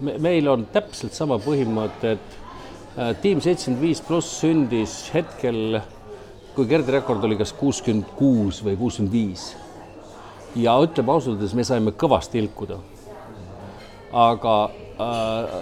meil 0.00 0.48
on 0.48 0.66
täpselt 0.72 1.14
sama 1.14 1.38
põhimõte, 1.42 2.16
et 2.16 2.98
äh, 2.98 3.12
tiim 3.22 3.40
seitsekümmend 3.40 3.82
viis 3.82 4.02
pluss 4.02 4.40
sündis 4.40 4.98
hetkel 5.14 5.80
kui 6.56 6.66
Gerdi 6.66 6.92
rekord 6.94 7.24
oli 7.24 7.36
kas 7.38 7.52
kuuskümmend 7.52 8.16
kuus 8.16 8.62
või 8.64 8.76
kuuskümmend 8.80 9.12
viis. 9.12 9.54
ja 10.56 10.74
ütleme 10.82 11.12
ausalt 11.12 11.36
öeldes, 11.36 11.54
me 11.54 11.64
saime 11.64 11.92
kõvasti 11.92 12.42
ilkuda. 12.42 12.80
aga 14.12 14.56
äh, 14.98 15.60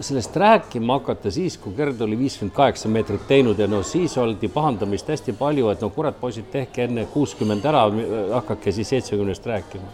sellest 0.00 0.36
rääkima 0.36 0.92
hakata 0.92 1.30
siis, 1.30 1.58
kui 1.60 1.74
Gerd 1.76 2.00
oli 2.00 2.18
viiskümmend 2.18 2.54
kaheksa 2.56 2.88
meetrit 2.88 3.26
teinud 3.28 3.58
ja 3.58 3.66
no 3.68 3.82
siis 3.84 4.16
oldi 4.18 4.48
pahandamist 4.48 5.08
hästi 5.08 5.34
palju, 5.36 5.68
et 5.68 5.82
no 5.84 5.90
kurat, 5.92 6.16
poisid, 6.20 6.48
tehke 6.52 6.86
enne 6.86 7.04
kuuskümmend 7.12 7.66
ära, 7.68 7.84
hakake 8.32 8.72
siis 8.72 8.88
seitsmekümnest 8.94 9.46
rääkima. 9.46 9.92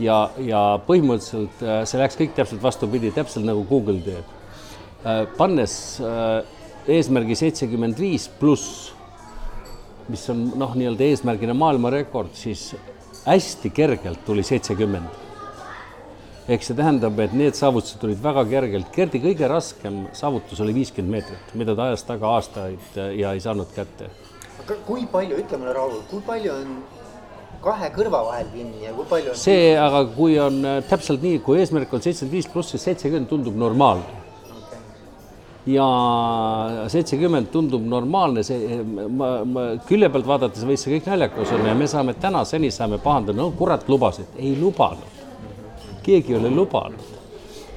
ja, 0.00 0.18
ja 0.38 0.60
põhimõtteliselt 0.86 1.64
äh, 1.64 1.82
see 1.84 2.00
läks 2.00 2.16
kõik 2.16 2.36
täpselt 2.36 2.62
vastupidi, 2.62 3.10
täpselt 3.12 3.44
nagu 3.44 3.64
Google 3.68 4.00
teeb. 4.04 4.30
Äh, 5.04 5.24
pannes 5.36 5.74
äh, 6.00 6.44
eesmärgi 6.88 7.36
seitsekümmend 7.36 8.00
viis 8.00 8.28
pluss, 8.40 8.92
mis 10.08 10.24
on 10.32 10.46
noh, 10.56 10.72
nii-öelda 10.76 11.04
eesmärgina 11.04 11.56
maailmarekord, 11.56 12.32
siis 12.34 12.70
hästi 13.26 13.70
kergelt 13.76 14.24
tuli 14.24 14.42
seitsekümmend 14.42 15.29
ehk 16.50 16.64
see 16.66 16.76
tähendab, 16.78 17.18
et 17.22 17.34
need 17.36 17.54
saavutused 17.58 18.00
tulid 18.02 18.18
väga 18.22 18.42
kergelt. 18.50 18.88
Gerdi 18.94 19.20
kõige 19.22 19.50
raskem 19.50 20.02
saavutus 20.16 20.60
oli 20.64 20.74
viiskümmend 20.80 21.14
meetrit, 21.14 21.52
mida 21.58 21.76
ta 21.78 21.90
ajas 21.90 22.06
taga 22.08 22.32
aastaid 22.38 22.96
ja 23.18 23.34
ei 23.36 23.42
saanud 23.44 23.70
kätte. 23.76 24.10
aga 24.60 24.78
kui 24.86 25.06
palju, 25.10 25.38
ütle 25.40 25.60
mulle, 25.60 25.74
Raul, 25.76 26.00
kui 26.10 26.22
palju 26.26 26.52
on 26.52 26.72
kahe 27.64 27.90
kõrva 27.94 28.22
vahel 28.26 28.48
kinni 28.54 28.84
ja 28.84 28.94
kui 28.96 29.06
palju 29.08 29.32
on 29.32 29.38
see, 29.38 29.70
aga 29.78 30.02
kui 30.16 30.38
on 30.40 30.58
äh, 30.64 30.80
täpselt 30.88 31.22
nii, 31.24 31.38
kui 31.44 31.60
eesmärk 31.60 31.92
on 31.92 32.02
seitsekümmend 32.02 32.36
viis 32.36 32.48
pluss, 32.50 32.74
siis 32.74 32.84
seitsekümmend 32.88 33.28
tundub 33.30 33.56
normaalne 33.60 34.20
okay. 34.56 34.80
ja 35.74 35.86
seitsekümmend 36.92 37.50
tundub 37.52 37.84
normaalne, 37.94 38.44
see, 38.46 38.80
ma, 39.12 39.30
ma 39.44 39.66
külje 39.88 40.10
pealt 40.12 40.28
vaadates 40.28 40.66
võis 40.68 40.84
see 40.84 40.96
kõik 40.96 41.08
naljakas 41.12 41.54
olla 41.56 41.72
ja 41.72 41.78
me 41.78 41.88
saame 41.90 42.16
täna, 42.20 42.44
seni 42.48 42.72
saame 42.74 43.00
pahandada, 43.02 43.38
no 43.42 43.50
kurat 43.56 43.88
lubasid, 43.92 44.38
ei 44.40 44.56
lubanud 44.60 45.19
keegi 46.02 46.34
ei 46.34 46.38
ole 46.38 46.50
lubanud. 46.54 47.18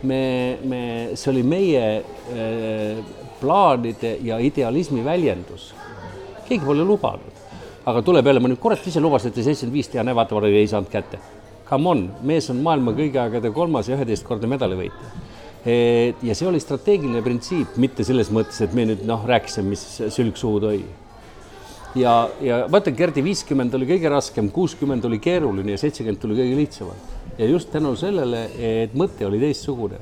me, 0.03 0.57
me, 0.67 0.81
see 1.15 1.31
oli 1.31 1.43
meie 1.47 1.83
äh, 1.99 2.97
plaanide 3.39 4.17
ja 4.23 4.39
idealismi 4.39 5.03
väljendus. 5.05 5.73
keegi 6.47 6.65
pole 6.65 6.83
lubanud, 6.83 7.43
aga 7.85 8.01
tuleb 8.01 8.27
jälle, 8.27 8.39
ma 8.43 8.51
nüüd 8.51 8.59
kurat 8.59 8.87
ise 8.87 8.99
lubasite 8.99 9.43
seitsekümmend 9.43 9.77
viis, 9.79 9.91
tean, 9.91 10.15
vaata, 10.15 10.35
ma 10.35 10.47
ei 10.47 10.67
saanud 10.67 10.91
kätte. 10.91 11.19
Come 11.69 11.89
on, 11.89 12.01
mees 12.21 12.49
on 12.51 12.59
maailma 12.61 12.91
kõigi 12.93 13.17
aegade 13.17 13.51
kolmas 13.55 13.87
ja 13.87 13.95
üheteistkordne 13.95 14.49
medalivõitja 14.51 15.31
ja 15.63 16.35
see 16.35 16.47
oli 16.47 16.59
strateegiline 16.59 17.21
printsiip, 17.23 17.77
mitte 17.79 18.03
selles 18.03 18.27
mõttes, 18.35 18.59
et 18.65 18.73
me 18.75 18.83
nüüd 18.89 19.05
noh, 19.07 19.23
rääkisime, 19.27 19.71
mis 19.71 19.85
sülg 20.11 20.35
suhu 20.39 20.59
tõi. 20.59 20.81
ja, 21.95 22.27
ja 22.43 22.65
ütlen, 22.67 22.95
Gerdi 22.97 23.23
viiskümmend 23.23 23.73
oli 23.79 23.87
kõige 23.87 24.11
raskem, 24.11 24.51
kuuskümmend 24.51 25.05
oli 25.07 25.21
keeruline 25.23 25.77
ja 25.77 25.79
seitsekümmend 25.79 26.19
tuli 26.19 26.41
kõige 26.41 26.57
lihtsamalt 26.59 27.22
ja 27.37 27.45
just 27.45 27.71
tänu 27.71 27.95
sellele, 27.95 28.47
et 28.57 28.93
mõte 28.97 29.25
oli 29.27 29.39
teistsugune, 29.41 29.99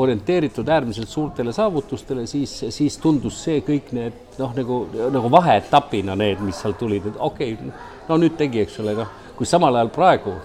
orienteeritud 0.00 0.68
äärmiselt 0.68 1.08
suurtele 1.08 1.52
saavutustele, 1.52 2.26
siis, 2.26 2.52
siis 2.68 2.98
tundus 3.02 3.40
see 3.44 3.60
kõik 3.66 3.90
need 3.96 4.38
noh, 4.38 4.54
nagu, 4.56 4.78
nagu 5.12 5.32
vaheetapina 5.32 6.14
need, 6.16 6.40
mis 6.44 6.60
seal 6.62 6.76
tulid, 6.78 7.10
et 7.10 7.18
okei 7.18 7.56
okay,, 7.56 7.74
no 8.08 8.18
nüüd 8.20 8.38
tegi, 8.38 8.62
eks 8.64 8.78
ole, 8.84 8.94
noh, 9.00 9.10
kui 9.36 9.48
samal 9.48 9.80
ajal 9.80 9.92
praegu, 9.94 10.36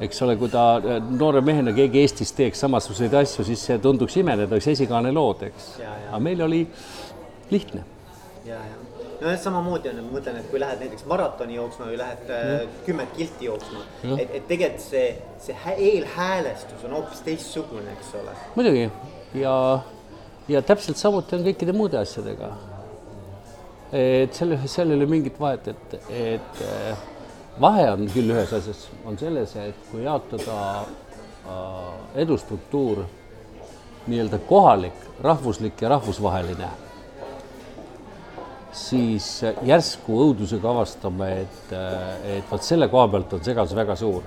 eks 0.00 0.22
ole, 0.24 0.36
kui 0.40 0.48
ta 0.52 0.64
noore 1.04 1.44
mehena 1.44 1.74
keegi 1.76 2.00
Eestis 2.00 2.32
teeks 2.36 2.64
samasuguseid 2.64 3.14
asju, 3.20 3.44
siis 3.46 3.66
see 3.68 3.78
tunduks 3.82 4.16
ime, 4.22 4.38
need 4.40 4.52
oleks 4.52 4.70
esikaane 4.72 5.12
lood, 5.12 5.44
eks. 5.50 5.72
aga 5.84 6.22
meil 6.24 6.46
oli 6.48 6.62
lihtne. 7.50 7.84
ja, 8.46 8.56
ja 8.56 8.79
nojah, 9.20 9.38
samamoodi 9.40 9.90
on, 9.90 10.00
ma 10.06 10.16
mõtlen, 10.16 10.40
et 10.40 10.48
kui 10.50 10.60
lähed 10.62 10.80
näiteks 10.84 11.04
maratoni 11.10 11.56
jooksma 11.58 11.88
või 11.90 11.98
lähed 12.00 12.32
äh, 12.32 12.64
kümmet 12.86 13.12
kilti 13.16 13.48
jooksma, 13.50 13.84
et, 14.16 14.34
et 14.38 14.48
tegelikult 14.48 14.84
see, 14.84 15.06
see 15.44 15.76
eelhäälestus 15.76 16.86
on 16.88 16.96
hoopis 16.98 17.22
teistsugune, 17.26 17.92
eks 17.98 18.14
ole. 18.20 18.34
muidugi 18.56 18.86
ja, 19.42 19.54
ja 20.48 20.64
täpselt 20.66 21.00
samuti 21.00 21.36
on 21.36 21.46
kõikide 21.50 21.76
muude 21.76 22.00
asjadega. 22.00 22.50
et 23.92 24.34
selle, 24.34 24.60
seal 24.70 24.90
ei 24.90 25.00
ole 25.00 25.08
mingit 25.10 25.40
vahet, 25.40 25.68
et, 25.74 25.96
et 26.08 26.64
äh, 26.66 27.06
vahe 27.60 27.88
on 27.92 28.08
küll 28.14 28.32
ühes 28.32 28.52
asjas, 28.56 28.86
on 29.04 29.18
selles, 29.20 29.56
et 29.60 29.88
kui 29.90 30.04
jaotada 30.06 30.60
äh, 30.80 31.88
edustruktuur 32.24 33.04
nii-öelda 34.08 34.38
kohalik, 34.48 35.10
rahvuslik 35.22 35.82
ja 35.82 35.90
rahvusvaheline 35.92 36.70
siis 38.76 39.26
järsku 39.66 40.18
õudusega 40.24 40.70
avastame, 40.70 41.30
et, 41.44 41.72
et 42.36 42.50
vot 42.50 42.62
selle 42.64 42.88
koha 42.90 43.08
pealt 43.10 43.34
on 43.36 43.42
segadus 43.44 43.74
väga 43.76 43.96
suur. 43.98 44.22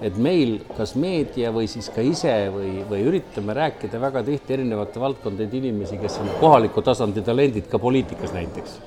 et 0.00 0.16
meil, 0.16 0.62
kas 0.78 0.94
meedia 0.96 1.50
või 1.52 1.66
siis 1.68 1.90
ka 1.92 2.00
ise 2.00 2.32
või, 2.54 2.78
või 2.88 3.02
üritame 3.04 3.52
rääkida 3.52 3.98
väga 4.00 4.22
tihti 4.24 4.54
erinevate 4.56 5.00
valdkondade 5.00 5.58
inimesi, 5.58 5.98
kes 6.00 6.16
on 6.22 6.30
kohaliku 6.40 6.80
tasandi 6.82 7.20
talendid 7.22 7.68
ka 7.68 7.78
poliitikas 7.78 8.32
näiteks. 8.32 8.78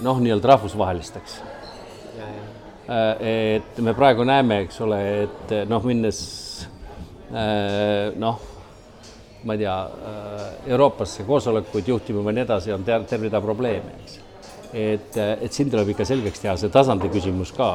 noh, 0.00 0.20
nii-öelda 0.20 0.48
rahvusvahelisteks. 0.54 1.40
et 3.18 3.78
me 3.78 3.94
praegu 3.94 4.24
näeme, 4.24 4.60
eks 4.66 4.80
ole, 4.80 5.02
et 5.24 5.58
noh, 5.68 5.84
minnes 5.84 6.22
noh 8.16 8.51
ma 9.44 9.56
ei 9.56 9.58
tea, 9.58 9.76
äh, 9.82 10.70
Euroopasse 10.72 11.26
koosolekuid 11.26 11.88
juhtima 11.88 12.22
või 12.22 12.36
nii 12.36 12.46
edasi, 12.46 12.72
on 12.74 12.84
ter 12.86 13.06
terve 13.10 13.28
rida 13.28 13.40
probleeme, 13.42 13.96
eks. 14.02 14.18
et, 14.72 15.18
äh, 15.18 15.34
et 15.42 15.52
siin 15.52 15.70
tuleb 15.72 15.92
ikka 15.92 16.06
selgeks 16.08 16.44
teha 16.44 16.56
see 16.60 16.72
tasandi 16.72 17.10
küsimus 17.12 17.52
ka. 17.56 17.74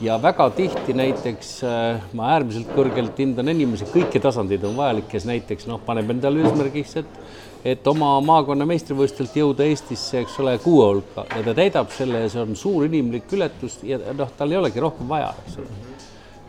ja 0.00 0.18
väga 0.22 0.50
tihti 0.50 0.92
näiteks 0.92 1.50
äh, 1.64 2.04
ma 2.12 2.30
äärmiselt 2.34 2.68
kõrgelt 2.76 3.18
hindan 3.18 3.48
inimesi, 3.48 3.88
kõiki 3.94 4.20
tasandeid 4.22 4.64
on 4.64 4.76
vajalik, 4.76 5.08
kes 5.08 5.26
näiteks 5.26 5.66
noh, 5.66 5.80
paneb 5.86 6.10
endale 6.10 6.44
eesmärgiks, 6.44 6.96
et 7.02 7.20
et 7.66 7.88
oma 7.90 8.12
maakonna 8.22 8.66
meistrivõistlustelt 8.68 9.40
jõuda 9.40 9.64
Eestisse, 9.66 10.20
eks 10.20 10.36
ole, 10.38 10.54
kuue 10.62 10.84
hulka 10.86 11.24
ja 11.32 11.42
ta 11.48 11.56
täidab 11.56 11.90
selle 11.90 12.22
ja 12.22 12.30
see 12.30 12.44
on 12.44 12.54
suur 12.54 12.86
inimlik 12.86 13.32
ületus 13.34 13.80
ja 13.82 13.98
noh, 14.14 14.30
tal 14.38 14.54
ei 14.54 14.60
olegi 14.60 14.84
rohkem 14.84 15.08
vaja, 15.10 15.32
eks 15.42 15.58
ole 15.64 15.85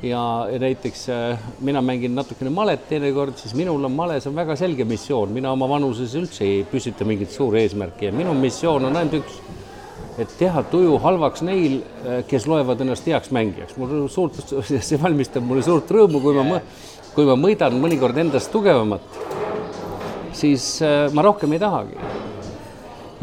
ja, 0.03 0.47
näiteks 0.59 1.09
äh, 1.09 1.39
mina 1.59 1.81
mängin 1.81 2.15
natukene 2.15 2.51
malet 2.53 2.87
teinekord, 2.89 3.37
siis 3.37 3.55
minul 3.57 3.83
on 3.83 3.91
males 3.91 4.27
on 4.27 4.35
väga 4.35 4.55
selge 4.55 4.85
missioon, 4.85 5.31
mina 5.33 5.51
oma 5.51 5.69
vanuses 5.69 6.13
üldse 6.19 6.45
ei 6.45 6.59
püstita 6.69 7.05
mingit 7.07 7.33
suuri 7.33 7.63
eesmärki 7.63 8.09
ja 8.09 8.11
minu 8.13 8.35
missioon 8.37 8.85
on 8.85 8.99
ainult 8.99 9.17
üks, 9.21 9.39
et 10.21 10.35
teha 10.37 10.63
tuju 10.71 10.99
halvaks 11.01 11.41
neil, 11.45 11.79
äh, 12.05 12.19
kes 12.29 12.45
loevad 12.49 12.81
ennast 12.85 13.09
heaks 13.09 13.33
mängijaks. 13.33 13.77
mul 13.77 14.05
suurt, 14.13 14.37
see 14.89 15.01
valmistab 15.01 15.45
mulle 15.45 15.65
suurt 15.65 15.89
rõõmu, 15.97 16.21
kui 16.21 16.37
ma, 16.37 16.61
kui 17.15 17.25
ma 17.25 17.37
mõidan 17.39 17.79
mõnikord 17.81 18.21
endast 18.21 18.53
tugevamat, 18.53 19.17
siis 20.37 20.75
äh, 20.85 21.07
ma 21.13 21.25
rohkem 21.25 21.57
ei 21.57 21.63
tahagi. 21.63 21.97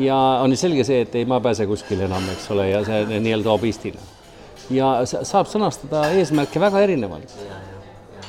Ja 0.02 0.16
on 0.43 0.50
selge 0.59 0.83
see, 0.83 1.04
et 1.07 1.14
ei, 1.14 1.23
ma 1.23 1.38
ei 1.38 1.47
pääse 1.47 1.69
kuskile 1.71 2.09
enam, 2.09 2.26
eks 2.33 2.50
ole, 2.50 2.66
ja 2.73 2.83
see 2.83 3.07
nii-öelda 3.14 3.52
hobistina 3.54 4.13
ja 4.71 4.88
saab 5.06 5.49
sõnastada 5.50 6.06
eesmärke 6.16 6.61
väga 6.61 6.80
erinevalt. 6.87 7.37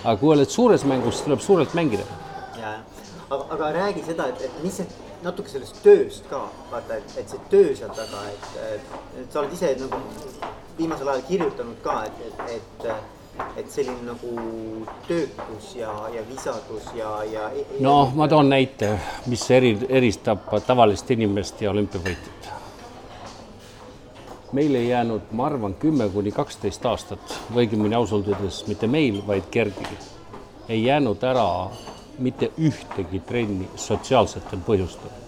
aga 0.04 0.18
kui 0.22 0.30
oled 0.36 0.50
suures 0.50 0.84
mängus, 0.86 1.22
tuleb 1.26 1.40
suurelt 1.40 1.74
mängida. 1.74 2.04
aga, 3.30 3.46
aga 3.50 3.72
räägi 3.72 4.04
seda, 4.06 4.28
et, 4.28 4.42
et 4.42 4.64
mis 4.64 4.78
see 4.78 4.86
natuke 5.24 5.50
sellest 5.50 5.82
tööst 5.84 6.28
ka, 6.30 6.44
vaata, 6.72 7.00
et, 7.00 7.18
et 7.18 7.30
see 7.30 7.40
töö 7.50 7.74
seal 7.76 7.90
taga, 7.90 8.22
et, 8.30 8.48
et, 8.76 8.96
et 9.22 9.34
sa 9.34 9.42
oled 9.42 9.54
ise 9.54 9.74
nagu 9.80 10.02
viimasel 10.78 11.10
ajal 11.10 11.28
kirjutanud 11.28 11.82
ka, 11.84 12.04
et, 12.06 12.26
et, 12.30 12.50
et 12.56 12.90
et 13.60 13.68
selline 13.68 14.06
nagu 14.08 14.30
töökus 15.08 15.74
ja, 15.76 15.92
ja 16.14 16.22
visadus 16.30 16.86
ja, 16.96 17.10
ja. 17.28 17.50
noh, 17.84 18.14
ma 18.16 18.30
toon 18.32 18.48
näite, 18.48 18.94
mis 19.28 19.44
eri, 19.52 19.74
eristab 19.90 20.48
tavalist 20.68 21.12
inimest 21.12 21.60
ja 21.66 21.74
olümpiavõitjat 21.76 22.65
meil 24.56 24.76
ei 24.76 24.88
jäänud, 24.90 25.32
ma 25.36 25.50
arvan, 25.50 25.76
kümme 25.80 26.08
kuni 26.14 26.32
kaksteist 26.32 26.86
aastat, 26.88 27.36
õigemini 27.56 27.98
ausalt 27.98 28.30
öeldes 28.32 28.62
mitte 28.70 28.88
meil, 28.88 29.20
vaid 29.28 29.50
Gerdil, 29.52 29.96
ei 30.70 30.86
jäänud 30.86 31.24
ära 31.28 31.48
mitte 32.24 32.52
ühtegi 32.58 33.20
trenni 33.28 33.68
sotsiaalsetel 33.76 34.62
põhjustel. 34.66 35.24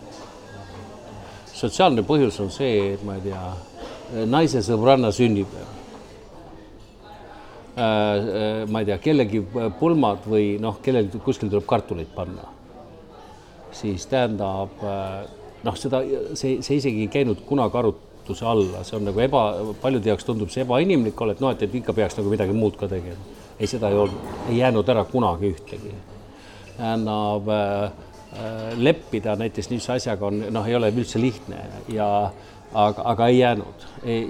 sotsiaalne 1.53 2.03
põhjus 2.05 2.39
on 2.39 2.51
see, 2.53 2.93
et 2.93 3.03
ma 3.03 3.17
ei 3.17 3.25
tea, 3.25 3.41
naise 4.29 4.61
sõbranna 4.63 5.11
sünnipäev. 5.11 5.73
Äh, 7.77 7.83
äh, 7.83 8.67
ma 8.69 8.81
ei 8.81 8.85
tea, 8.89 8.97
kellegi 9.01 9.41
pulmad 9.79 10.23
või 10.25 10.55
noh, 10.61 10.79
kellelgi 10.81 11.19
kuskil 11.21 11.49
tuleb 11.49 11.65
kartuleid 11.67 12.13
panna. 12.15 12.53
siis 13.77 14.05
tähendab 14.09 14.79
äh, 14.81 15.27
noh, 15.63 15.75
seda, 15.77 15.99
see, 16.33 16.61
see 16.65 16.79
isegi 16.79 17.03
ei 17.05 17.11
käinud 17.13 17.43
kunagi 17.45 17.77
arut-, 17.77 18.06
vastutuse 18.27 18.45
alla, 18.45 18.83
see 18.83 18.97
on 18.97 19.05
nagu 19.07 19.19
eba, 19.19 19.43
paljude 19.81 20.09
jaoks 20.09 20.25
tundub 20.25 20.51
see 20.51 20.65
ebainimlik 20.65 21.19
olla, 21.21 21.33
et 21.33 21.41
noh, 21.43 21.51
et, 21.51 21.63
et 21.63 21.75
ikka 21.79 21.93
peaks 21.93 22.17
nagu 22.17 22.29
midagi 22.31 22.53
muud 22.53 22.75
ka 22.77 22.87
tegema. 22.87 23.17
ei, 23.59 23.67
seda 23.67 23.89
ei 23.89 23.97
olnud, 23.97 24.27
ei 24.49 24.59
jäänud 24.59 24.89
ära 24.89 25.05
kunagi 25.05 25.53
ühtegi. 25.53 25.93
tähendab, 26.77 27.47
leppida 28.77 29.35
näiteks 29.35 29.71
niisuguse 29.71 29.93
asjaga 29.95 30.27
on, 30.27 30.43
noh, 30.51 30.67
ei 30.67 30.75
ole 30.75 30.91
üldse 30.91 31.19
lihtne 31.19 31.57
ja 31.89 32.07
aga, 32.73 33.01
aga 33.13 33.27
ei 33.27 33.39
jäänud 33.39 33.85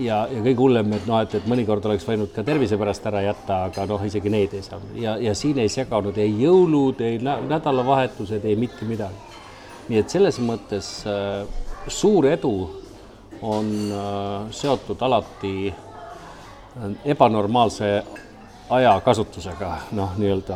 ja, 0.05 0.21
ja 0.31 0.41
kõige 0.45 0.61
hullem, 0.61 0.93
et 0.93 1.07
noh, 1.09 1.19
et, 1.25 1.35
et 1.35 1.47
mõnikord 1.49 1.85
oleks 1.89 2.05
võinud 2.07 2.31
ka 2.31 2.45
tervise 2.47 2.77
pärast 2.77 3.05
ära 3.09 3.25
jätta, 3.25 3.63
aga 3.67 3.87
noh, 3.89 4.05
isegi 4.05 4.31
neid 4.31 4.53
ei 4.53 4.63
saanud 4.63 4.95
ja, 5.01 5.17
ja 5.19 5.33
siin 5.35 5.59
ei 5.59 5.69
seganud 5.73 6.17
ei 6.21 6.37
jõulud, 6.45 7.01
ei 7.03 7.19
nädalavahetused, 7.19 8.45
ei 8.45 8.55
mitte 8.55 8.87
midagi. 8.87 9.25
nii 9.89 10.03
et 10.03 10.13
selles 10.13 10.39
mõttes 10.39 10.91
äh, 11.09 11.43
suur 11.91 12.29
edu 12.29 12.53
on 13.41 13.73
äh, 13.91 14.51
seotud 14.51 15.01
alati 15.01 15.73
äh, 15.73 16.91
ebanormaalse 17.05 18.03
ajakasutusega, 18.69 19.69
noh, 19.95 20.15
nii-öelda 20.19 20.55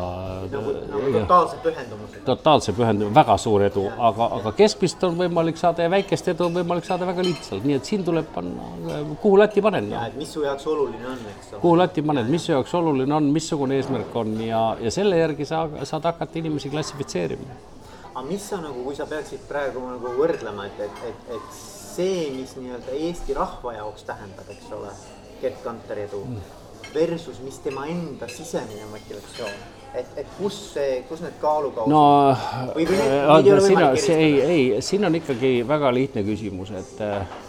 nagu, 0.51 0.71
nagu 0.91 1.11
totaalse 1.13 1.55
pühendumusega. 1.63 2.23
totaalse 2.25 2.73
pühendumine, 2.75 3.15
väga 3.15 3.38
suur 3.39 3.63
edu, 3.63 3.85
aga, 4.09 4.27
aga 4.38 4.51
keskmist 4.57 5.03
on 5.07 5.15
võimalik 5.19 5.59
saada 5.59 5.85
ja 5.85 5.91
väikest 5.93 6.27
edu 6.33 6.50
on 6.50 6.57
võimalik 6.59 6.88
saada 6.88 7.07
väga 7.07 7.23
lihtsalt, 7.23 7.63
nii 7.63 7.79
et 7.79 7.88
siin 7.88 8.03
tuleb 8.07 8.27
panna, 8.35 8.67
kuhu 9.13 9.39
lati 9.39 9.63
panen. 9.63 9.89
ja, 9.95 10.03
et 10.11 10.19
mis 10.19 10.33
su 10.35 10.43
jaoks 10.43 10.67
oluline 10.67 11.07
on, 11.13 11.25
eks 11.31 11.53
ole. 11.53 11.61
kuhu 11.63 11.75
lati 11.79 12.03
paned, 12.11 12.31
mis 12.35 12.45
su 12.45 12.51
jaoks 12.51 12.75
oluline 12.81 13.15
on, 13.15 13.31
missugune 13.39 13.79
eesmärk 13.79 14.15
on 14.23 14.35
ja, 14.43 14.63
ja 14.81 14.91
selle 14.91 15.21
järgi 15.23 15.47
sa 15.47 15.63
saad 15.83 16.11
hakata 16.11 16.39
inimesi 16.43 16.73
klassifitseerima. 16.73 17.59
aga 18.11 18.27
mis 18.27 18.50
sa 18.50 18.59
nagu, 18.59 18.83
kui 18.83 18.95
sa 18.95 19.07
peaksid 19.07 19.47
praegu 19.47 19.88
nagu 19.88 20.17
võrdlema, 20.19 20.67
et, 20.67 20.83
et, 20.89 21.05
et, 21.13 21.38
et 21.38 21.70
see, 21.95 22.29
mis 22.36 22.55
nii-öelda 22.57 22.95
Eesti 22.95 23.36
rahva 23.38 23.75
jaoks 23.77 24.07
tähendab, 24.07 24.50
eks 24.53 24.71
ole, 24.77 24.93
Gerd 25.41 25.62
Kanteri 25.63 26.05
edu 26.07 26.24
mm. 26.25 26.41
versus 26.93 27.39
mis 27.43 27.60
tema 27.63 27.86
enda 27.89 28.29
sisemine 28.31 28.88
motivatsioon, 28.91 29.62
et, 29.95 30.12
et 30.24 30.33
kus 30.38 30.57
see, 30.75 31.01
kus 31.10 31.24
need 31.25 31.38
kaalukausid 31.41 31.91
no 31.93 32.03
või, 32.75 32.86
või 32.86 33.00
need, 33.00 33.13
äh, 33.17 33.43
need 33.48 33.65
siin 33.67 33.83
on, 33.83 33.98
see 34.05 34.19
ei, 34.27 34.41
ei, 34.41 34.65
siin 34.86 35.07
on 35.10 35.19
ikkagi 35.21 35.53
väga 35.67 35.93
lihtne 35.95 36.25
küsimus, 36.27 36.74
et 36.77 37.03
äh, 37.05 37.39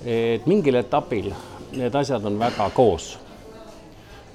et 0.00 0.46
mingil 0.48 0.80
etapil 0.80 1.28
need 1.76 1.94
asjad 1.94 2.24
on 2.24 2.38
väga 2.40 2.70
koos. 2.74 3.16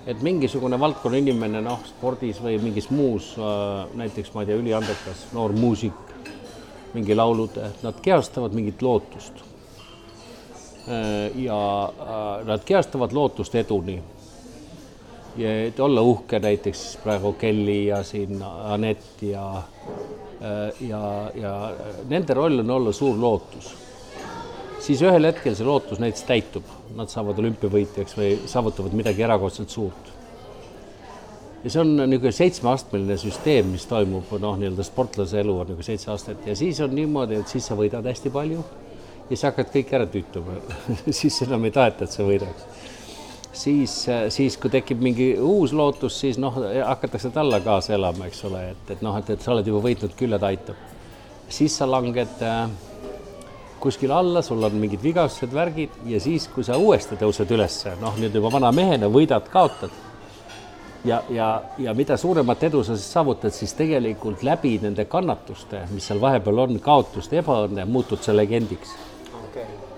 et 0.05 0.19
mingisugune 0.21 0.77
valdkonna 0.77 1.17
inimene, 1.17 1.63
noh, 1.65 1.79
spordis 1.89 2.37
või 2.37 2.59
mingis 2.61 2.91
muus, 2.93 3.31
äh, 3.41 3.87
näiteks 3.97 4.35
ma 4.35 4.43
ei 4.43 4.51
tea, 4.51 4.57
üliandekas 4.61 5.23
noor 5.33 5.55
muusik, 5.57 6.13
mingi 6.95 7.15
laulude, 7.15 7.73
nad 7.83 7.99
kehastavad 8.01 8.55
mingit 8.55 8.81
lootust 8.81 9.43
Äh, 10.87 11.43
ja 11.43 11.83
äh, 11.99 12.45
nad 12.45 12.61
kehastavad 12.65 13.13
lootust 13.13 13.55
eduni. 13.55 14.03
ja 15.37 15.65
et 15.65 15.79
olla 15.79 16.01
uhke 16.01 16.39
näiteks 16.39 16.97
praegu 17.03 17.33
Kelly 17.33 17.85
ja 17.85 18.03
siin 18.03 18.43
Anett 18.63 19.21
ja, 19.21 19.63
äh, 20.41 20.87
ja, 20.87 21.31
ja 21.35 21.73
nende 22.07 22.33
roll 22.33 22.59
on 22.59 22.69
olla 22.71 22.91
suur 22.91 23.17
lootus. 23.17 23.73
siis 24.79 25.01
ühel 25.01 25.25
hetkel 25.25 25.55
see 25.55 25.65
lootus 25.65 25.99
näiteks 25.99 26.23
täitub, 26.23 26.69
nad 26.95 27.09
saavad 27.09 27.39
olümpiavõitjaks 27.41 28.17
või 28.17 28.37
saavutavad 28.45 28.93
midagi 28.93 29.25
erakordselt 29.25 29.69
suurt 29.69 30.14
ja 31.65 31.71
see 31.73 31.81
on 31.81 31.95
niisugune 31.97 32.31
seitsmeastmeline 32.35 33.15
süsteem, 33.17 33.71
mis 33.73 33.87
toimub, 33.89 34.29
noh, 34.41 34.57
nii-öelda 34.61 34.85
sportlase 34.85 35.39
elu 35.41 35.55
on 35.63 35.71
nagu 35.73 35.85
seitse 35.85 36.11
aastat 36.13 36.45
ja 36.45 36.53
siis 36.57 36.79
on 36.85 36.93
niimoodi, 36.93 37.39
et 37.41 37.49
siis 37.49 37.65
sa 37.65 37.77
võidad 37.79 38.05
hästi 38.05 38.31
palju 38.33 38.59
ja 38.59 39.31
siis 39.31 39.45
hakkad 39.47 39.71
kõik 39.73 39.93
ära 39.97 40.05
tüütuma 40.11 40.59
siis 41.21 41.41
enam 41.47 41.65
ei 41.65 41.73
taheta, 41.73 42.05
et 42.05 42.13
sa 42.13 42.27
võidaks. 42.27 42.67
siis, 43.65 43.97
siis 44.37 44.59
kui 44.61 44.69
tekib 44.69 45.01
mingi 45.01 45.31
uus 45.41 45.73
lootus, 45.73 46.19
siis 46.21 46.37
noh, 46.37 46.61
hakatakse 46.85 47.33
talle 47.33 47.61
kaasa 47.65 47.97
elama, 47.97 48.29
eks 48.29 48.45
ole, 48.45 48.67
et, 48.75 48.93
et 48.93 49.01
noh, 49.01 49.17
et, 49.17 49.33
et 49.33 49.41
sa 49.41 49.55
oled 49.55 49.73
juba 49.73 49.81
võitnud 49.87 50.13
küll 50.19 50.37
ta 50.37 50.53
aitab. 50.53 50.77
siis 51.49 51.81
sa 51.81 51.89
langed 51.89 52.45
äh, 52.45 52.67
kuskil 53.81 54.13
alla, 54.13 54.45
sul 54.45 54.61
on 54.61 54.77
mingid 54.77 55.01
vigastused, 55.01 55.53
värgid 55.53 55.97
ja 56.13 56.21
siis, 56.21 56.45
kui 56.53 56.63
sa 56.63 56.77
uuesti 56.77 57.17
tõused 57.17 57.57
ülesse, 57.57 57.97
noh, 58.05 58.21
nüüd 58.21 58.37
juba 58.37 58.53
vana 58.53 58.69
mehena 58.69 59.09
võidad, 59.09 59.49
kaotad 59.49 60.04
ja, 61.05 61.21
ja, 61.29 61.49
ja 61.77 61.93
mida 61.93 62.17
suuremat 62.17 62.63
edu 62.63 62.83
sa 62.83 62.97
siis 62.97 63.11
saavutad, 63.13 63.53
siis 63.53 63.73
tegelikult 63.77 64.43
läbi 64.43 64.77
nende 64.81 65.05
kannatuste, 65.05 65.85
mis 65.93 66.07
seal 66.07 66.21
vahepeal 66.21 66.65
on, 66.65 66.79
kaotuste, 66.83 67.39
ebaõnne, 67.43 67.85
muutud 67.85 68.23
sa 68.25 68.35
legendiks. 68.35 68.95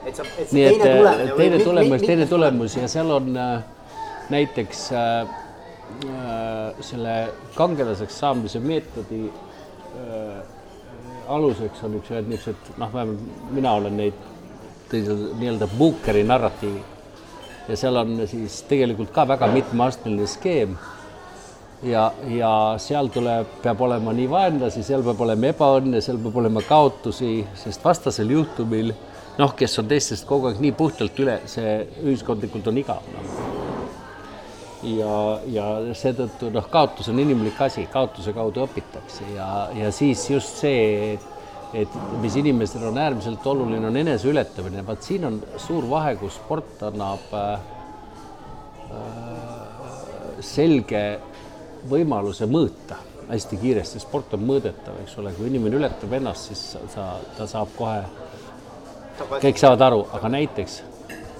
Et 0.08 0.16
sa, 0.16 0.24
et 0.40 0.48
see 0.48 0.70
teine 0.70 0.94
tulemus. 0.96 1.34
teine 1.38 1.64
tulemus, 1.64 2.06
teine 2.06 2.28
tulemus 2.30 2.76
ja 2.78 2.88
seal 2.92 3.10
on 3.12 3.34
äh, 3.36 3.64
näiteks 4.30 4.92
äh, 4.92 5.22
äh, 5.22 6.76
selle 6.82 7.16
kangelaseks 7.56 8.20
saamise 8.20 8.60
meetodi 8.60 9.26
äh, 9.28 10.44
aluseks 11.28 11.84
on 11.84 11.98
üks 12.00 12.12
ühed 12.12 12.30
niisugused, 12.32 12.78
noh, 12.80 12.92
vähemalt 12.94 13.52
mina 13.52 13.74
olen 13.80 13.98
neid 14.00 14.94
nii-öelda 14.94 15.68
Bookeri 15.78 16.24
narratiivi. 16.24 16.80
Ja 17.68 17.76
seal 17.76 18.00
on 18.00 18.22
siis 18.32 18.62
tegelikult 18.70 19.12
ka 19.12 19.26
väga 19.28 19.50
mitmeastmeline 19.52 20.28
skeem 20.32 20.78
ja, 21.86 22.08
ja 22.34 22.52
seal 22.82 23.12
tuleb, 23.14 23.60
peab 23.62 23.82
olema 23.86 24.14
nii 24.16 24.30
vaenlasi, 24.32 24.84
seal 24.86 25.04
peab 25.06 25.22
olema 25.28 25.52
ebaõnne, 25.52 26.02
seal 26.02 26.18
peab 26.22 26.40
olema 26.42 26.64
kaotusi, 26.66 27.46
sest 27.58 27.86
vastasel 27.86 28.34
juhtumil 28.34 28.94
noh, 29.38 29.54
kes 29.58 29.78
on 29.82 29.90
teistest 29.90 30.26
kogu 30.30 30.50
aeg 30.50 30.62
nii 30.64 30.74
puhtalt 30.78 31.20
üle, 31.22 31.40
see 31.50 31.78
ühiskondlikult 32.04 32.68
on 32.72 32.82
igav 32.82 33.06
no.. 33.14 33.26
ja, 34.90 35.14
ja 35.54 35.66
seetõttu 35.98 36.50
noh, 36.54 36.70
kaotus 36.74 37.12
on 37.14 37.22
inimlik 37.22 37.62
asi, 37.62 37.86
kaotuse 37.94 38.34
kaudu 38.34 38.66
õpitakse 38.66 39.24
ja, 39.36 39.50
ja 39.78 39.94
siis 39.94 40.26
just 40.32 40.64
see, 40.64 41.14
et, 41.78 41.98
mis 42.24 42.36
inimestel 42.42 42.90
on 42.90 42.98
äärmiselt 42.98 43.46
oluline, 43.46 43.86
on 43.86 44.02
eneseületamine, 44.02 44.86
vaat 44.88 45.06
siin 45.06 45.30
on 45.30 45.42
suur 45.62 45.86
vahe, 45.90 46.16
kus 46.18 46.40
sport 46.42 46.88
annab 46.90 47.34
äh, 47.38 47.58
selge 50.42 51.04
võimaluse 51.90 52.48
mõõta. 52.50 53.00
Hästi 53.28 53.58
kiiresti, 53.60 54.00
sport 54.00 54.34
on 54.38 54.46
mõõdetav, 54.48 55.02
eks 55.04 55.18
ole, 55.20 55.34
kui 55.36 55.50
inimene 55.50 55.76
ületab 55.82 56.14
ennast, 56.16 56.48
siis 56.48 56.78
sa, 56.94 57.10
ta 57.36 57.48
saab 57.50 57.74
kohe 57.76 58.06
kõik 59.42 59.58
saavad 59.60 59.82
aru, 59.88 60.04
aga 60.14 60.30
näiteks 60.32 60.78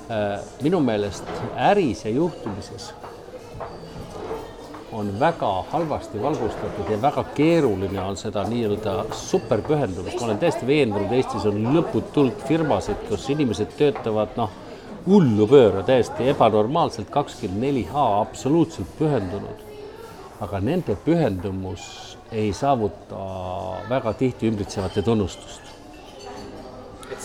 äh, 0.10 0.40
minu 0.66 0.82
meelest 0.84 1.28
äris 1.70 2.04
ja 2.06 2.12
juhtimises 2.12 2.92
on 4.98 5.12
väga 5.20 5.50
halvasti 5.72 6.22
valgustatud 6.22 6.90
ja 6.90 6.98
väga 7.02 7.24
keeruline 7.36 8.02
on 8.02 8.18
seda 8.18 8.44
nii-öelda 8.50 8.96
superpühendumist, 9.14 10.20
ma 10.20 10.30
olen 10.30 10.40
täiesti 10.42 10.68
veendunud, 10.68 11.12
Eestis 11.14 11.46
on 11.46 11.60
lõputult 11.76 12.42
firmasid, 12.48 13.04
kus 13.10 13.28
inimesed 13.30 13.76
töötavad 13.78 14.34
noh, 14.40 14.56
hullupööra, 15.08 15.84
täiesti 15.86 16.32
ebanormaalselt, 16.32 17.12
kakskümmend 17.14 17.68
neli 17.68 17.86
H 17.92 18.08
absoluutselt 18.24 18.90
pühendunud. 18.98 19.67
Aga 20.42 20.60
nende 20.62 20.96
pühendumus 21.06 22.18
ei 22.32 22.52
saavuta 22.54 23.24
väga 23.90 24.14
tihti 24.14 24.52
ümbritsevate 24.52 25.02
tunnustust 25.02 25.68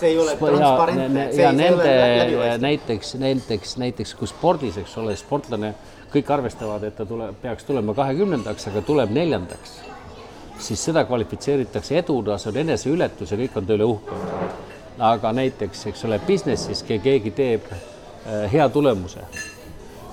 see 0.03 0.09
ei 0.09 0.19
ole 0.19 0.37
transparentne. 0.37 1.31
ja 1.37 1.53
nende 1.53 2.59
näiteks, 2.59 3.15
näiteks, 3.15 3.77
näiteks 3.77 4.15
kui 4.15 4.29
spordis, 4.29 4.79
eks 4.79 4.97
ole, 4.99 5.17
sportlane, 5.17 5.75
kõik 6.13 6.31
arvestavad, 6.35 6.85
et 6.89 6.97
ta 6.97 7.07
tuleb, 7.09 7.37
peaks 7.43 7.67
tulema 7.69 7.95
kahekümnendaks, 7.95 8.69
aga 8.73 8.83
tuleb 8.87 9.15
neljandaks, 9.15 9.79
siis 10.63 10.85
seda 10.91 11.05
kvalifitseeritakse 11.09 11.99
eduna, 12.03 12.39
see 12.39 12.53
on 12.53 12.61
eneseületus 12.65 13.33
ja 13.33 13.41
kõik 13.41 13.59
on 13.59 13.67
ta 13.69 13.79
üle 13.79 13.89
uhked. 13.95 14.29
aga 15.03 15.33
näiteks, 15.33 15.87
eks 15.91 16.05
ole, 16.05 16.21
business'is 16.27 16.85
keegi 16.87 17.33
teeb 17.35 17.71
äh, 17.73 18.47
hea 18.53 18.69
tulemuse 18.69 19.25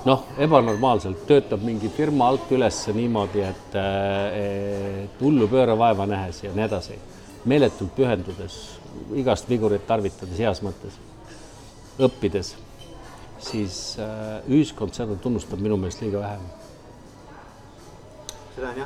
noh, 0.07 0.25
ebanormaalselt 0.39 1.25
töötab 1.27 1.63
mingi 1.65 1.89
firma 1.91 2.29
alt 2.31 2.51
üles 2.55 2.77
niimoodi, 2.95 3.43
et, 3.43 3.77
et 3.79 5.23
hullu 5.23 5.47
pööra 5.51 5.75
vaeva 5.79 6.07
nähes 6.09 6.43
ja 6.43 6.53
nii 6.55 6.65
edasi, 6.67 6.99
meeletult 7.49 7.95
pühendudes 7.97 8.59
igast 9.19 9.49
vigurit 9.49 9.85
tarvitades 9.87 10.39
heas 10.39 10.61
mõttes, 10.65 10.95
õppides, 11.99 12.53
siis 13.43 13.75
äh, 14.01 14.39
ühiskond 14.51 14.95
seda 14.95 15.17
tunnustab 15.21 15.61
minu 15.63 15.77
meelest 15.79 16.01
liiga 16.03 16.23
vähe. 16.23 16.39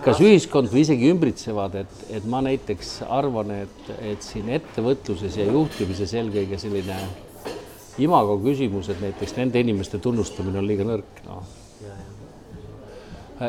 kas 0.06 0.20
ühiskond 0.22 0.70
või 0.70 0.84
isegi 0.86 1.10
ümbritsevad, 1.10 1.76
et, 1.82 1.94
et 2.20 2.26
ma 2.30 2.44
näiteks 2.46 3.00
arvan, 3.10 3.52
et, 3.64 3.94
et 4.14 4.22
siin 4.26 4.52
ettevõtluses 4.54 5.38
ja 5.40 5.48
juhtimises 5.50 6.14
eelkõige 6.14 6.60
selline 6.62 7.00
imago 8.02 8.38
küsimus, 8.42 8.90
et 8.90 9.02
näiteks 9.04 9.36
nende 9.38 9.62
inimeste 9.62 10.00
tunnustamine 10.02 10.62
on 10.62 10.68
liiga 10.70 10.88
nõrk, 10.88 11.22
noh. 11.28 11.60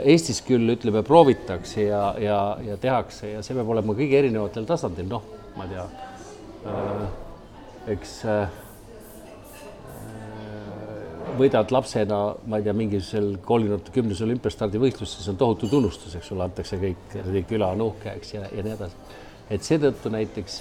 Eestis 0.02 0.40
küll 0.42 0.72
ütleme, 0.72 1.04
proovitakse 1.06 1.84
ja, 1.84 2.02
ja, 2.18 2.38
ja 2.66 2.76
tehakse 2.80 3.30
ja 3.36 3.44
see 3.46 3.54
peab 3.54 3.68
olema 3.70 3.94
kõige 3.94 4.18
erinevatel 4.18 4.66
tasandil, 4.66 5.06
noh, 5.12 5.22
ma 5.54 5.68
ei 5.68 5.76
tea 5.76 5.84
Äh, 6.64 7.08
eks 7.92 8.12
äh, 8.24 8.52
võidad 11.36 11.74
lapsena, 11.74 12.20
ma 12.48 12.60
ei 12.60 12.64
tea, 12.64 12.72
mingisugusel 12.78 13.34
koolinurte 13.44 13.92
kümnes 13.92 14.22
olümpiastardivõistluses, 14.24 15.26
see 15.26 15.34
on 15.34 15.40
tohutu 15.42 15.68
tunnustus, 15.68 16.14
eks 16.16 16.32
ole, 16.32 16.46
antakse 16.46 16.78
kõik, 16.80 17.18
küla 17.50 17.74
on 17.74 17.84
uhke, 17.90 18.14
eks 18.16 18.36
ja, 18.36 18.46
ja 18.48 18.64
nii 18.64 18.76
edasi. 18.78 19.20
Et 19.52 19.64
seetõttu 19.64 20.08
näiteks 20.12 20.56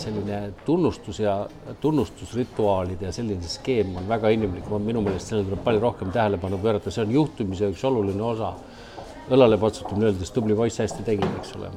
selline 0.00 0.38
tunnustus 0.66 1.20
ja 1.22 1.36
tunnustusrituaalide 1.80 3.06
ja 3.06 3.12
selline 3.14 3.46
skeem 3.50 3.94
on 4.00 4.08
väga 4.08 4.32
inimlik, 4.34 4.66
minu 4.82 5.02
meelest 5.04 5.30
sellele 5.30 5.52
tuleb 5.52 5.62
palju 5.66 5.82
rohkem 5.84 6.10
tähelepanu 6.14 6.58
pöörata, 6.62 6.90
see 6.90 7.04
on 7.06 7.14
juhtimise 7.14 7.70
üks 7.70 7.84
oluline 7.86 8.22
osa. 8.22 8.54
õlale 9.30 9.56
patsutamine, 9.58 10.06
öeldes 10.06 10.30
tubli 10.30 10.54
poiss, 10.54 10.78
hästi 10.78 11.02
tegid, 11.06 11.30
eks 11.40 11.56
ole. 11.58 11.70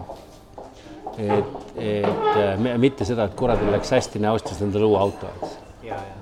et, 1.18 1.56
et 1.82 2.60
mitte 2.78 3.06
seda, 3.06 3.26
et 3.26 3.34
kuradil 3.38 3.72
läks 3.74 3.90
hästi, 3.92 4.22
näe, 4.22 4.34
ostis 4.38 4.62
endale 4.62 4.86
uue 4.86 5.00
auto, 5.00 5.32
eks. 5.38 5.56
ja, 5.84 5.98
ja 5.98 6.20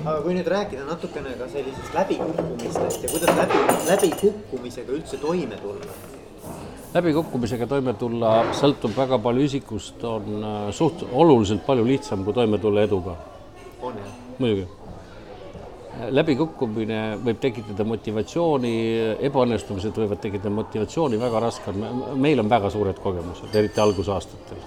aga 0.00 0.16
kui 0.24 0.32
nüüd 0.34 0.48
rääkida 0.48 0.86
natukene 0.88 1.36
ka 1.38 1.48
sellisest 1.52 1.92
läbikukkumistest 1.94 3.04
ja 3.04 3.12
kuidas 3.12 3.36
läbi, 3.36 3.60
läbikukkumisega 3.90 4.96
üldse 4.96 5.20
toime 5.20 5.60
tulla 5.60 6.19
läbikukkumisega 6.94 7.68
toime 7.70 7.94
tulla 7.98 8.32
sõltub 8.56 8.94
väga 8.96 9.18
palju 9.22 9.46
isikust, 9.46 10.02
on 10.06 10.42
äh, 10.42 10.58
suht 10.74 11.04
oluliselt 11.12 11.62
palju 11.66 11.86
lihtsam, 11.86 12.24
kui 12.26 12.34
toime 12.34 12.58
tulla 12.58 12.84
eduga. 12.86 13.16
on 13.82 13.94
jah? 13.96 14.14
muidugi. 14.38 14.66
läbikukkumine 16.10 17.00
võib 17.24 17.38
tekitada 17.42 17.84
motivatsiooni, 17.84 18.72
ebaõnnestumised 19.28 19.96
võivad 20.02 20.22
tekitada 20.22 20.50
motivatsiooni, 20.54 21.20
väga 21.20 21.40
raske 21.46 21.70
on, 21.70 21.86
meil 22.16 22.40
on 22.40 22.50
väga 22.50 22.70
suured 22.70 22.98
kogemused, 23.02 23.54
eriti 23.54 23.80
algusaastatel, 23.80 24.64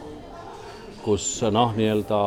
kus 1.03 1.27
noh, 1.51 1.73
nii-öelda 1.75 2.21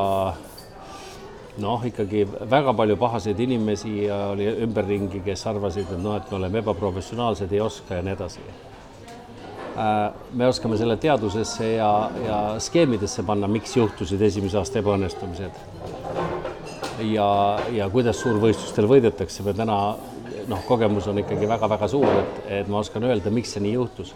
noh, 1.63 1.89
ikkagi 1.89 2.27
väga 2.51 2.75
palju 2.77 2.99
pahaseid 3.01 3.41
inimesi 3.41 4.11
oli 4.11 4.51
ümberringi, 4.67 5.23
kes 5.25 5.47
arvasid, 5.47 5.89
et 5.89 6.03
noh, 6.03 6.19
et 6.19 6.31
me 6.31 6.41
oleme 6.43 6.65
ebaprofessionaalsed, 6.65 7.53
ei 7.53 7.65
oska 7.65 8.01
ja 8.01 8.05
nii 8.05 8.17
edasi 8.19 8.66
me 10.33 10.47
oskame 10.49 10.77
selle 10.81 10.97
teadusesse 10.97 11.73
ja, 11.75 11.91
ja 12.25 12.39
skeemidesse 12.63 13.23
panna, 13.27 13.49
miks 13.49 13.77
juhtusid 13.77 14.23
esimese 14.23 14.59
aasta 14.61 14.81
ebaõnnestumised. 14.81 15.59
ja, 17.13 17.29
ja 17.77 17.89
kuidas 17.93 18.21
suurvõistlustel 18.25 18.89
võidetakse, 18.89 19.45
me 19.45 19.55
täna 19.57 19.79
noh, 20.49 20.65
kogemus 20.67 21.09
on 21.11 21.21
ikkagi 21.21 21.49
väga-väga 21.49 21.89
suur, 21.93 22.09
et, 22.23 22.43
et 22.61 22.69
ma 22.73 22.81
oskan 22.81 23.05
öelda, 23.05 23.33
miks 23.35 23.53
see 23.57 23.65
nii 23.67 23.77
juhtus. 23.77 24.15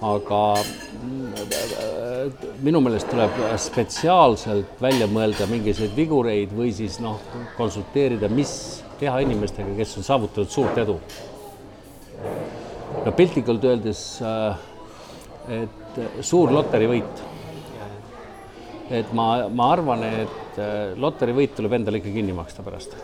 aga 0.00 0.36
mm, 0.56 2.30
minu 2.64 2.80
meelest 2.80 3.10
tuleb 3.12 3.34
spetsiaalselt 3.60 4.78
välja 4.80 5.04
mõelda 5.10 5.44
mingisuguseid 5.50 5.92
vigureid 5.96 6.54
või 6.56 6.70
siis 6.72 6.96
noh, 7.04 7.20
konsulteerida, 7.58 8.30
mis 8.32 8.54
teha 9.00 9.20
inimestega, 9.20 9.74
kes 9.76 9.98
on 10.00 10.06
saavutanud 10.06 10.48
suurt 10.48 10.80
edu 10.80 10.96
no 13.04 13.12
piltlikult 13.16 13.64
öeldes, 13.64 14.02
äh, 14.22 14.56
et 15.60 16.00
suur 16.26 16.52
loterivõit. 16.54 17.26
et 18.90 19.12
ma, 19.14 19.46
ma 19.54 19.68
arvan, 19.70 20.02
et 20.02 20.58
äh, 20.58 20.92
loterivõit 20.98 21.52
tuleb 21.54 21.76
endale 21.78 22.00
ikka 22.00 22.14
kinni 22.14 22.34
maksta 22.34 22.64
pärast. 22.66 22.96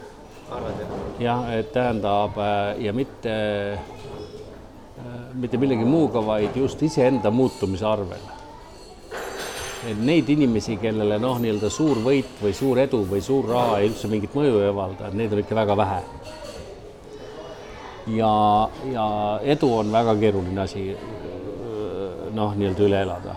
jah? 1.22 1.50
et 1.54 1.72
tähendab 1.72 2.38
äh, 2.38 2.82
ja 2.84 2.92
mitte, 2.92 3.36
mitte 5.34 5.58
millegi 5.58 5.84
muuga, 5.84 6.22
vaid 6.24 6.56
just 6.56 6.82
iseenda 6.82 7.30
muutumise 7.30 7.86
arvel. 7.86 8.32
et 9.86 9.98
neid 10.02 10.28
inimesi, 10.28 10.80
kellele 10.82 11.18
noh, 11.22 11.38
nii-öelda 11.38 11.70
suur 11.70 12.02
võit 12.02 12.42
või 12.42 12.54
suur 12.54 12.82
edu 12.82 13.04
või 13.06 13.22
suur 13.22 13.46
raha 13.54 13.78
ei 13.80 13.92
üldse 13.92 14.10
mingit 14.10 14.34
mõju 14.34 14.60
ei 14.64 14.72
avalda, 14.72 15.12
neid 15.14 15.32
on 15.32 15.44
ikka 15.44 15.62
väga 15.64 15.78
vähe 15.78 16.02
ja, 18.06 18.68
ja 18.92 19.06
edu 19.42 19.70
on 19.78 19.92
väga 19.92 20.14
keeruline 20.20 20.60
asi 20.62 20.90
noh, 22.36 22.54
nii-öelda 22.56 22.86
üle 22.86 23.02
elada. 23.02 23.34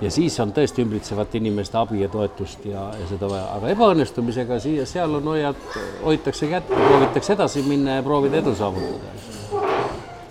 ja 0.00 0.10
siis 0.14 0.36
on 0.40 0.52
tõesti 0.54 0.84
ümbritsevate 0.84 1.40
inimeste 1.40 1.78
abi 1.80 2.04
ja 2.04 2.08
toetust 2.08 2.64
ja, 2.70 2.84
ja 2.94 3.06
seda 3.10 3.30
vaja, 3.30 3.48
aga 3.56 3.72
ebaõnnestumisega 3.74 4.60
siia, 4.62 4.84
seal 4.86 5.18
on 5.18 5.26
hoiad, 5.32 5.58
hoitakse 6.04 6.46
kätt, 6.52 6.70
proovitakse 6.70 7.34
edasi 7.34 7.64
minna 7.66 7.98
ja 7.98 8.04
proovida 8.06 8.38
edu 8.38 8.54
saavutada. 8.54 9.16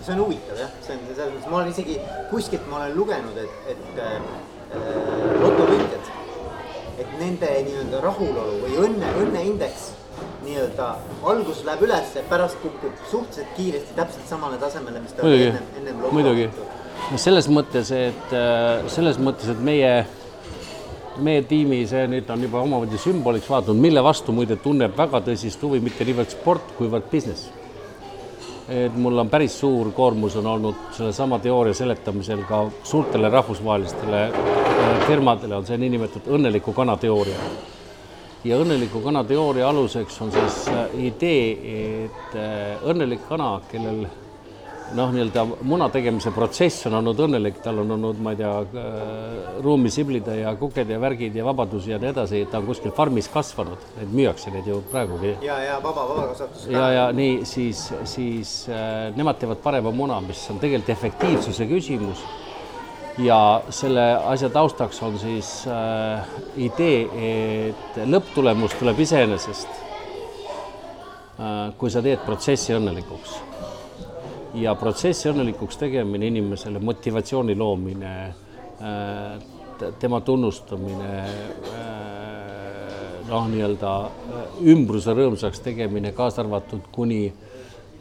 see 0.00 0.14
on 0.14 0.22
huvitav 0.24 0.62
jah, 0.62 0.72
see 0.80 0.96
on 0.96 1.04
selles 1.10 1.34
mõttes, 1.34 1.50
ma 1.50 1.60
olen 1.60 1.74
isegi 1.74 1.98
kuskilt 2.30 2.70
ma 2.70 2.80
olen 2.80 2.96
lugenud, 2.96 3.42
et, 3.44 3.74
et 3.74 4.00
äh, 4.06 4.16
lotovõitjad, 5.42 6.10
et 7.04 7.14
nende 7.20 7.52
nii-öelda 7.68 8.00
rahulolu 8.08 8.62
või 8.64 8.80
õnne, 8.86 9.14
õnneindeks 9.26 9.90
nii-öelda 10.48 10.88
algus 11.28 11.62
läheb 11.66 11.84
üles, 11.86 12.14
pärast 12.30 12.58
kukub 12.62 12.94
suhteliselt 13.10 13.54
kiiresti 13.56 13.96
täpselt 13.96 14.30
samale 14.30 14.58
tasemele, 14.60 15.02
mis 15.04 15.16
ta 15.16 15.26
oli 15.26 15.48
ennem, 15.48 15.68
ennem 15.80 16.00
muidugi, 16.12 16.48
no 17.10 17.20
selles 17.20 17.48
mõttes, 17.52 17.92
et 17.94 18.34
äh, 18.36 18.86
selles 18.92 19.20
mõttes, 19.22 19.50
et 19.52 19.60
meie, 19.64 19.92
meie 21.24 21.44
tiimi, 21.48 21.82
see 21.90 22.06
nüüd 22.10 22.30
on 22.32 22.48
juba 22.48 22.62
omamoodi 22.64 23.00
sümboliks 23.02 23.48
vaadanud, 23.50 23.80
mille 23.88 24.02
vastu 24.04 24.34
muide 24.34 24.58
tunneb 24.62 24.96
väga 24.98 25.22
tõsist 25.28 25.62
huvi 25.64 25.82
mitte 25.84 26.06
niivõrd 26.08 26.34
sport, 26.34 26.74
kuivõrd 26.80 27.08
business. 27.12 27.54
et 28.68 28.96
mul 29.00 29.16
on 29.16 29.30
päris 29.32 29.54
suur 29.56 29.88
koormus 29.96 30.34
on 30.36 30.46
olnud 30.46 30.80
sellesama 30.92 31.38
teooria 31.40 31.74
seletamisel 31.74 32.42
ka 32.48 32.66
suurtele 32.84 33.30
rahvusvahelistele 33.32 34.20
äh, 34.28 35.06
firmadele 35.06 35.56
on 35.56 35.66
see 35.66 35.78
niinimetatud 35.80 36.34
õnneliku 36.36 36.74
kana 36.76 36.96
teooria 37.00 37.38
ja 38.44 38.60
õnneliku 38.62 39.02
kana 39.04 39.24
teooria 39.26 39.68
aluseks 39.72 40.20
on 40.22 40.32
siis 40.34 40.62
äh, 40.72 40.86
idee, 41.08 41.84
et 41.98 42.38
äh, 42.38 42.88
õnnelik 42.88 43.26
kana, 43.28 43.56
kellel 43.70 44.06
noh, 44.96 45.10
nii-öelda 45.12 45.44
muna 45.68 45.88
tegemise 45.92 46.30
protsess 46.34 46.86
on 46.88 46.98
olnud 47.00 47.18
õnnelik, 47.26 47.58
tal 47.64 47.82
on 47.82 47.92
olnud, 47.98 48.20
ma 48.24 48.32
ei 48.32 48.40
tea, 48.40 48.52
äh, 48.62 49.60
ruumi 49.64 49.92
siblida 49.92 50.36
ja 50.38 50.54
kuked 50.58 50.90
ja 50.90 51.00
värgid 51.02 51.36
ja 51.36 51.46
vabadusi 51.48 51.92
ja 51.92 52.00
nii 52.00 52.12
edasi, 52.12 52.44
ta 52.50 52.62
on 52.62 52.68
kuskil 52.70 52.94
farmis 52.96 53.28
kasvanud, 53.32 53.84
neid 53.98 54.14
müüakse 54.20 54.52
neid 54.54 54.68
ju 54.68 54.80
praegugi. 54.92 55.36
ja, 55.44 55.58
ja 55.64 55.78
vaba, 55.84 56.06
vabakasvatus. 56.12 56.68
ja, 56.72 56.88
ja 56.94 57.06
nii 57.12 57.40
siis, 57.48 57.88
siis 58.08 58.58
äh, 58.72 59.08
nemad 59.16 59.40
teevad 59.40 59.62
parema 59.64 59.92
muna, 59.92 60.20
mis 60.24 60.46
on 60.52 60.62
tegelikult 60.62 60.94
efektiivsuse 60.96 61.68
küsimus 61.68 62.22
ja 63.18 63.62
selle 63.70 64.14
asja 64.24 64.48
taustaks 64.50 65.02
on 65.02 65.18
siis 65.18 65.50
äh, 65.66 66.26
idee, 66.56 67.02
et 67.68 68.00
lõpptulemus 68.06 68.76
tuleb 68.78 69.00
iseenesest 69.02 69.68
äh,, 71.40 71.74
kui 71.78 71.90
sa 71.90 72.02
teed 72.04 72.22
protsessi 72.26 72.76
õnnelikuks. 72.76 73.36
ja 74.58 74.74
protsessi 74.78 75.28
õnnelikuks 75.30 75.76
tegemine 75.78 76.26
inimesele, 76.30 76.78
motivatsiooni 76.78 77.56
loomine 77.58 78.14
äh,, 78.26 78.32
tema 79.98 80.20
tunnustamine 80.20 81.12
äh,, 81.18 81.28
noh, 83.28 83.50
nii-öelda 83.50 83.92
äh, 84.06 84.48
ümbruse 84.74 85.14
rõõmsaks 85.14 85.60
tegemine, 85.64 86.12
kaasa 86.16 86.44
arvatud 86.46 86.86
kuni 86.94 87.26
äh, 87.26 87.47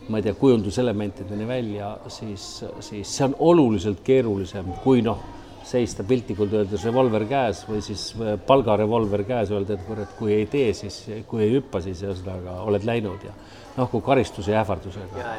ma 0.07 0.19
ei 0.19 0.23
tea, 0.23 0.35
kujunduselementideni 0.39 1.47
välja, 1.47 1.97
siis, 2.11 2.45
siis 2.79 3.09
see 3.17 3.25
on 3.27 3.35
oluliselt 3.51 3.99
keerulisem 4.05 4.69
kui 4.83 5.01
noh, 5.05 5.19
seista 5.67 6.03
piltlikult 6.07 6.53
öeldes 6.55 6.85
revolver 6.87 7.25
käes 7.27 7.63
või 7.67 7.81
siis 7.83 8.09
äh, 8.15 8.37
palgarevolver 8.47 9.25
käes, 9.27 9.51
öelda, 9.51 9.75
et 9.75 9.83
kurat, 9.87 10.13
kui 10.19 10.33
ei 10.35 10.45
tee, 10.51 10.71
siis 10.77 11.01
kui 11.27 11.43
ei 11.43 11.57
hüppa, 11.57 11.81
siis 11.83 12.03
ühesõnaga 12.05 12.61
oled 12.67 12.87
läinud 12.87 13.25
ja 13.27 13.33
noh, 13.75 13.89
kui 13.91 14.03
karistuse 14.05 14.53
ja 14.55 14.63
ähvardusega. 14.63 15.35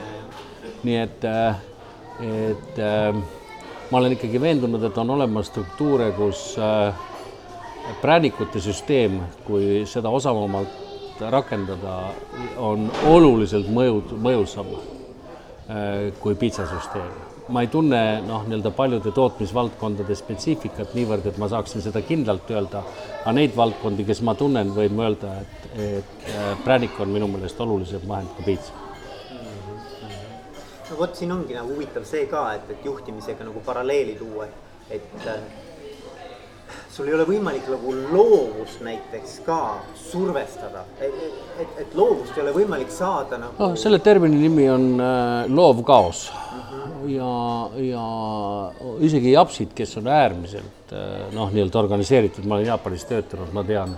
nii 0.85 0.99
et, 1.01 1.25
äh, 1.25 1.63
et 2.53 2.83
äh, 2.85 3.23
ma 3.89 4.03
olen 4.03 4.19
ikkagi 4.19 4.41
veendunud, 4.43 4.85
et 4.85 5.01
on 5.01 5.17
olemas 5.17 5.49
struktuure, 5.49 6.11
kus 6.19 6.51
präänikute 8.03 8.61
süsteem, 8.61 9.17
kui 9.47 9.87
seda 9.89 10.13
osavamalt 10.13 10.88
rakendada, 11.21 11.97
on 12.57 12.89
oluliselt 13.07 13.69
mõjud, 13.73 14.15
mõjusam 14.23 14.71
äh, 14.75 16.13
kui 16.21 16.39
piitsasüsteem. 16.39 17.27
ma 17.49 17.63
ei 17.65 17.71
tunne 17.73 18.21
noh, 18.27 18.43
nii-öelda 18.45 18.71
paljude 18.77 19.11
tootmisvaldkondade 19.17 20.15
spetsiifikat 20.15 20.93
niivõrd, 20.95 21.31
et 21.31 21.39
ma 21.41 21.49
saaksin 21.49 21.81
seda 21.81 22.03
kindlalt 22.05 22.51
öelda, 22.53 22.83
aga 23.23 23.33
neid 23.33 23.57
valdkondi, 23.57 24.05
kes 24.05 24.21
ma 24.21 24.35
tunnen, 24.37 24.75
võin 24.77 25.01
öelda, 25.01 25.33
et, 25.41 25.71
et 25.87 26.29
äh, 26.35 26.53
präänik 26.65 27.01
on 27.01 27.09
minu 27.15 27.31
meelest 27.33 27.61
olulisem 27.61 28.05
vahend 28.09 28.37
kui 28.37 28.51
piits 28.53 28.73
no 30.91 30.97
vot, 30.99 31.15
siin 31.17 31.33
ongi 31.33 31.57
nagu 31.57 31.73
huvitav 31.75 32.05
see 32.09 32.27
ka, 32.31 32.45
et, 32.57 32.71
et 32.73 32.85
juhtimisega 32.85 33.45
nagu 33.49 33.61
paralleeli 33.65 34.15
tuua, 34.21 34.47
et, 34.49 35.01
et 35.01 35.27
äh, 35.29 35.68
sul 36.99 37.07
ei 37.07 37.15
ole 37.15 37.27
võimalik 37.29 37.69
nagu 37.71 37.93
loovust 38.11 38.81
näiteks 38.83 39.37
ka 39.47 39.59
survestada, 39.95 40.83
et, 40.99 41.15
et, 41.63 41.77
et 41.85 41.95
loovust 41.95 42.35
ei 42.35 42.43
ole 42.43 42.55
võimalik 42.57 42.91
saada 42.91 43.39
nagu. 43.39 43.55
noh, 43.61 43.77
selle 43.79 44.01
termini 44.03 44.41
nimi 44.41 44.67
on 44.73 44.89
äh, 44.99 45.47
loovkaos 45.47 46.25
mm 46.33 46.65
-hmm. 46.65 47.09
ja, 47.15 47.31
ja 47.87 48.05
isegi 49.07 49.33
japsid, 49.33 49.75
kes 49.79 49.97
on 50.03 50.11
äärmiselt 50.11 50.93
äh, 50.93 51.31
noh, 51.33 51.53
nii-öelda 51.55 51.79
organiseeritud, 51.79 52.45
ma 52.45 52.59
olen 52.59 52.67
Jaapanis 52.67 53.05
töötanud, 53.05 53.53
ma 53.55 53.65
tean, 53.65 53.95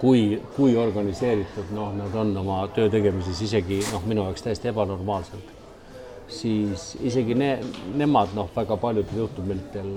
kui, 0.00 0.42
kui 0.56 0.76
organiseeritud 0.76 1.74
noh, 1.76 1.92
nad 1.92 2.14
on 2.14 2.36
oma 2.36 2.64
töö 2.74 2.88
tegemises 2.88 3.42
isegi 3.42 3.82
noh, 3.92 4.06
minu 4.06 4.24
jaoks 4.24 4.48
täiesti 4.48 4.72
ebanormaalselt 4.72 5.61
siis 6.32 6.92
isegi 7.04 7.36
ne, 7.38 7.50
nemad 7.98 8.32
noh, 8.36 8.48
väga 8.54 8.76
paljudel 8.80 9.22
juhtumitel 9.24 9.90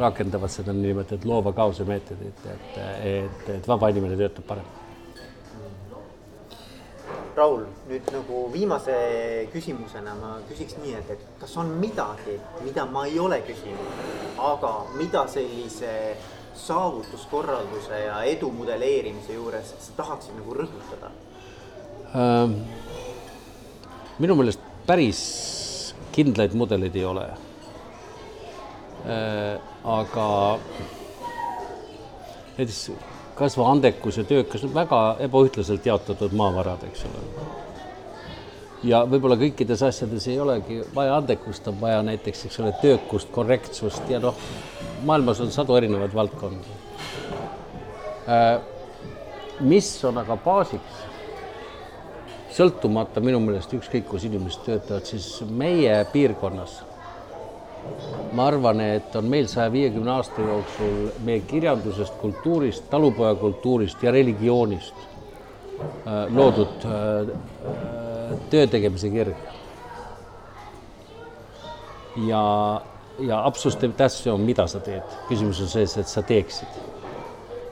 rakendavad 0.00 0.52
seda 0.52 0.74
niinimetatud 0.76 1.28
loova 1.28 1.52
kaose 1.56 1.86
meetodit, 1.88 2.42
et, 2.52 2.80
et, 3.12 3.46
et 3.58 3.68
vaba 3.68 3.90
inimene 3.94 4.18
töötab 4.18 4.48
parem. 4.48 4.74
Raul, 7.36 7.66
nüüd 7.90 8.06
nagu 8.14 8.46
viimase 8.48 8.94
küsimusena 9.52 10.14
ma 10.16 10.38
küsiks 10.48 10.78
nii, 10.80 10.94
et, 10.96 11.10
et 11.12 11.26
kas 11.42 11.52
on 11.60 11.74
midagi, 11.82 12.38
mida 12.64 12.86
ma 12.88 13.04
ei 13.10 13.18
ole 13.20 13.42
küsinud, 13.44 14.00
aga 14.40 14.72
mida 14.96 15.26
sellise 15.28 15.92
saavutuskorralduse 16.56 18.00
ja 18.06 18.22
edu 18.24 18.50
modelleerimise 18.56 19.36
juures 19.36 19.74
sa 19.76 19.96
tahaksid 20.00 20.38
nagu 20.38 20.56
rõhutada 20.56 21.12
ähm,? 22.16 22.56
minu 24.16 24.38
meelest 24.38 24.62
päris 24.88 25.20
kindlaid 26.16 26.56
mudeleid 26.56 26.96
ei 26.96 27.04
ole 27.04 27.26
äh,. 27.28 27.36
aga 29.84 30.58
näiteks 32.56 32.90
kasva 33.36 33.70
andekus 33.70 34.18
ja 34.18 34.24
töökas 34.24 34.64
on 34.64 34.74
väga 34.74 35.00
ebaühtlaselt 35.26 35.86
jaotatud 35.86 36.32
maavarad, 36.32 36.86
eks 36.88 37.04
ole. 37.04 37.24
ja 38.84 39.02
võib-olla 39.08 39.36
kõikides 39.40 39.82
asjades 39.84 40.28
ei 40.32 40.38
olegi 40.40 40.80
vaja 40.94 41.18
andekust, 41.20 41.68
on 41.68 41.80
vaja 41.80 42.00
näiteks, 42.06 42.46
eks 42.48 42.60
ole, 42.64 42.72
töökust, 42.80 43.28
korrektsust 43.34 44.08
ja 44.10 44.20
noh, 44.22 44.38
maailmas 45.04 45.40
on 45.44 45.52
sadu 45.52 45.76
erinevaid 45.76 46.16
valdkondi 46.16 46.80
äh,. 48.28 48.60
mis 49.60 49.92
on 50.04 50.24
aga 50.24 50.36
baasiks 50.36 51.04
sõltumata 52.56 53.20
minu 53.20 53.40
meelest 53.44 53.72
ükskõik, 53.76 54.06
kus 54.08 54.24
inimesed 54.28 54.64
töötavad, 54.64 55.04
siis 55.08 55.42
meie 55.50 55.98
piirkonnas 56.12 56.80
ma 58.32 58.46
arvan, 58.50 58.80
et 58.80 59.16
on 59.16 59.28
meil 59.30 59.46
saja 59.50 59.70
viiekümne 59.72 60.10
aasta 60.16 60.42
jooksul 60.44 60.96
meie 61.24 61.42
kirjandusest, 61.48 62.16
kultuurist, 62.20 62.88
talupojakultuurist 62.90 64.02
ja 64.02 64.12
religioonist 64.12 64.98
äh, 64.98 66.26
loodud 66.34 66.84
äh, 66.84 67.30
töö 68.50 68.66
tegemise 68.66 69.10
kirg. 69.10 69.36
ja, 72.26 72.42
ja 73.18 73.44
absoluutselt 73.44 73.96
tähtis 73.96 74.26
on, 74.32 74.40
mida 74.40 74.66
sa 74.66 74.80
teed, 74.80 75.16
küsimus 75.28 75.60
on 75.62 75.68
selles, 75.68 75.96
et 76.00 76.08
sa 76.08 76.22
teeksid. 76.22 76.80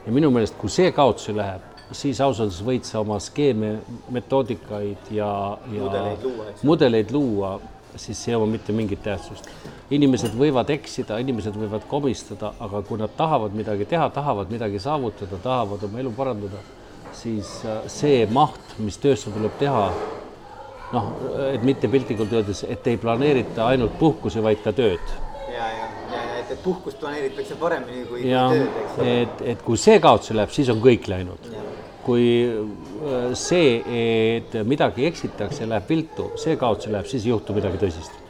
ja 0.07 0.13
minu 0.13 0.31
meelest, 0.31 0.57
kui 0.61 0.73
see 0.73 0.93
kaotsi 0.93 1.37
läheb, 1.37 1.74
siis 1.93 2.21
ausalt 2.21 2.49
öeldes 2.49 2.63
võid 2.65 2.89
sa 2.89 3.01
oma 3.03 3.19
skeeme, 3.23 3.77
metoodikaid 4.15 5.11
ja, 5.15 5.31
ja 5.73 5.85
mudeleid 5.85 6.25
luua, 6.25 6.47
mudeleid 6.63 7.13
luua, 7.15 7.53
siis 7.97 8.19
see 8.19 8.33
ei 8.33 8.39
oma 8.39 8.49
mitte 8.51 8.75
mingit 8.75 9.03
tähtsust. 9.05 9.49
inimesed 9.95 10.33
võivad 10.39 10.71
eksida, 10.73 11.19
inimesed 11.23 11.57
võivad 11.61 11.85
komistada, 11.89 12.55
aga 12.61 12.81
kui 12.83 12.99
nad 12.99 13.13
tahavad 13.17 13.55
midagi 13.55 13.85
teha, 13.87 14.09
tahavad 14.11 14.51
midagi 14.51 14.81
saavutada, 14.81 15.39
tahavad 15.43 15.85
oma 15.85 16.01
elu 16.01 16.13
parandada, 16.17 16.63
siis 17.15 17.61
äh, 17.69 17.85
see 17.87 18.25
maht, 18.27 18.79
mis 18.79 18.99
töösse 18.99 19.31
tuleb 19.31 19.53
teha, 19.61 19.85
noh, 20.95 21.13
et 21.53 21.63
mitte 21.63 21.91
piltlikult 21.93 22.33
öeldes, 22.33 22.65
et 22.69 22.87
ei 22.91 22.97
planeerita 22.97 23.69
ainult 23.69 23.99
puhkusi, 24.01 24.43
vaid 24.43 24.65
ka 24.65 24.73
tööd 24.73 25.15
ja, 25.55 25.69
ja, 25.69 25.87
ja 26.13 26.23
et, 26.41 26.51
et 26.51 26.63
puhkust 26.63 26.99
planeeritakse 27.01 27.57
paremini 27.61 28.05
kui, 28.09 28.25
ja, 28.31 28.49
kui 28.51 28.59
tööd, 28.59 28.81
eks 28.83 28.99
ole. 28.99 29.15
et, 29.23 29.47
et 29.55 29.63
kui 29.69 29.81
see 29.81 30.01
kaotsi 30.03 30.37
läheb, 30.37 30.53
siis 30.55 30.71
on 30.73 30.83
kõik 30.85 31.09
läinud 31.11 31.53
kui 32.05 32.27
äh, 32.45 33.31
see, 33.39 33.79
et 34.01 34.59
midagi 34.69 35.09
eksitakse, 35.09 35.69
läheb 35.69 35.89
viltu, 35.89 36.31
see 36.41 36.59
kaotsi 36.61 36.93
läheb, 36.93 37.09
siis 37.11 37.25
ei 37.25 37.35
juhtu 37.35 37.57
midagi 37.57 37.81
tõsist 37.87 38.21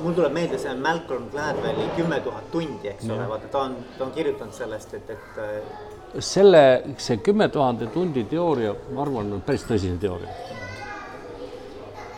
no 0.00 0.06
mul 0.06 0.16
tuleb 0.16 0.32
meelde 0.32 0.58
see 0.58 0.72
Malcolm 0.80 1.28
Gladwelli 1.32 1.90
kümme 1.96 2.20
tuhat 2.24 2.50
tundi, 2.52 2.88
eks 2.88 3.08
ole, 3.10 3.26
vaata 3.28 3.50
ta 3.52 3.64
on, 3.66 3.76
ta 3.98 4.06
on 4.06 4.12
kirjutanud 4.16 4.56
sellest, 4.56 4.94
et, 4.96 5.10
et. 5.16 5.40
Äh, 5.44 6.22
selle, 6.24 6.62
see 6.98 7.20
kümme 7.24 7.50
tuhande 7.52 7.90
tundi 7.94 8.24
teooria, 8.30 8.72
ma 8.94 9.04
arvan, 9.04 9.36
on 9.36 9.46
päris 9.46 9.66
tõsine 9.68 10.00
teooria 10.00 10.69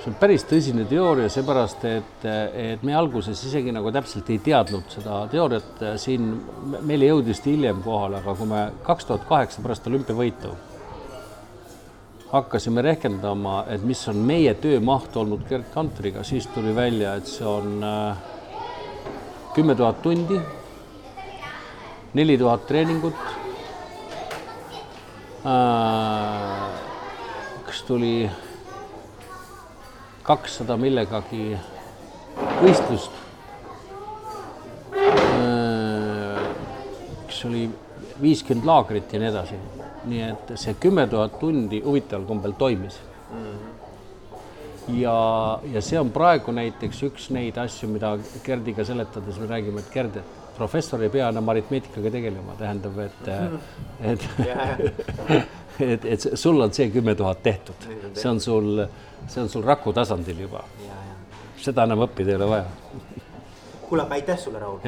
see 0.03 0.11
on 0.11 0.19
päris 0.19 0.43
tõsine 0.51 0.83
teooria, 0.91 1.29
seepärast 1.31 1.85
et, 1.87 2.25
et 2.27 2.83
me 2.83 2.97
alguses 2.99 3.39
isegi 3.47 3.71
nagu 3.75 3.93
täpselt 3.95 4.31
ei 4.35 4.41
teadnud 4.43 4.91
seda 4.91 5.21
teooriat 5.31 5.85
siin, 6.03 6.27
meile 6.83 7.13
jõudis 7.13 7.43
ta 7.45 7.53
hiljem 7.53 7.85
kohale, 7.85 8.19
aga 8.19 8.35
kui 8.35 8.51
me 8.51 8.67
kaks 8.83 9.07
tuhat 9.07 9.29
kaheksa 9.31 9.63
pärast 9.63 9.87
olümpiavõitu 9.87 10.51
hakkasime 12.33 12.83
rehkendama, 12.83 13.65
et 13.69 13.83
mis 13.85 14.01
on 14.09 14.17
meie 14.25 14.55
töömaht 14.57 15.17
olnud 15.21 15.45
Gerd 15.49 15.69
Kantriga, 15.75 16.23
siis 16.25 16.47
tuli 16.55 16.73
välja, 16.75 17.15
et 17.21 17.29
see 17.29 17.45
on 17.45 17.85
äh, 17.85 18.23
kümme 19.53 19.77
tuhat 19.77 20.01
tundi, 20.03 20.39
neli 22.17 22.39
tuhat 22.41 22.65
treeningut. 22.67 23.21
Äh, 25.45 26.65
kas 27.67 27.83
tuli 27.85 28.15
kakssada 30.23 30.77
millegagi 30.79 31.57
võistlust. 32.63 33.21
äh, 34.93 35.63
oli 37.47 37.63
viiskümmend 38.23 38.67
laagrit 38.67 39.13
ja 39.13 39.21
nii 39.21 39.31
edasi. 39.31 39.57
nii 40.05 40.23
et 40.27 40.53
see 40.59 40.75
kümme 40.83 41.07
tuhat 41.11 41.39
tundi 41.41 41.81
huvitaval 41.85 42.27
kombel 42.27 42.55
toimis. 42.59 43.01
ja, 44.89 45.17
ja 45.73 45.81
see 45.81 45.99
on 46.01 46.11
praegu 46.11 46.53
näiteks 46.53 47.03
üks 47.09 47.31
neid 47.31 47.59
asju, 47.59 47.89
mida 47.89 48.17
Gerdiga 48.45 48.85
seletades 48.85 49.39
me 49.39 49.47
räägime, 49.51 49.81
et 49.81 49.93
Gerd, 49.95 50.17
et 50.17 50.42
professor 50.57 51.03
ei 51.03 51.11
pea 51.13 51.29
enam 51.33 51.49
aritmeetikaga 51.49 52.11
tegelema, 52.11 52.57
tähendab, 52.59 52.99
et, 52.99 53.33
et 54.13 54.29
et, 55.81 56.05
et 56.05 56.27
sul 56.35 56.61
on 56.61 56.73
see 56.73 56.91
kümme 56.93 57.15
tuhat 57.19 57.43
tehtud, 57.43 57.89
see 58.15 58.29
on 58.31 58.41
sul 58.41 58.85
see 59.27 59.43
on 59.43 59.49
sul 59.49 59.65
raku 59.65 59.93
tasandil 59.93 60.45
juba. 60.47 60.65
seda 61.63 61.85
enam 61.87 62.03
õppida 62.07 62.35
ei 62.35 62.37
ole 62.41 62.49
vaja. 62.51 62.65
kuule, 63.89 64.03
aga 64.03 64.15
aitäh 64.19 64.39
sulle, 64.39 64.59
Raul. 64.59 64.81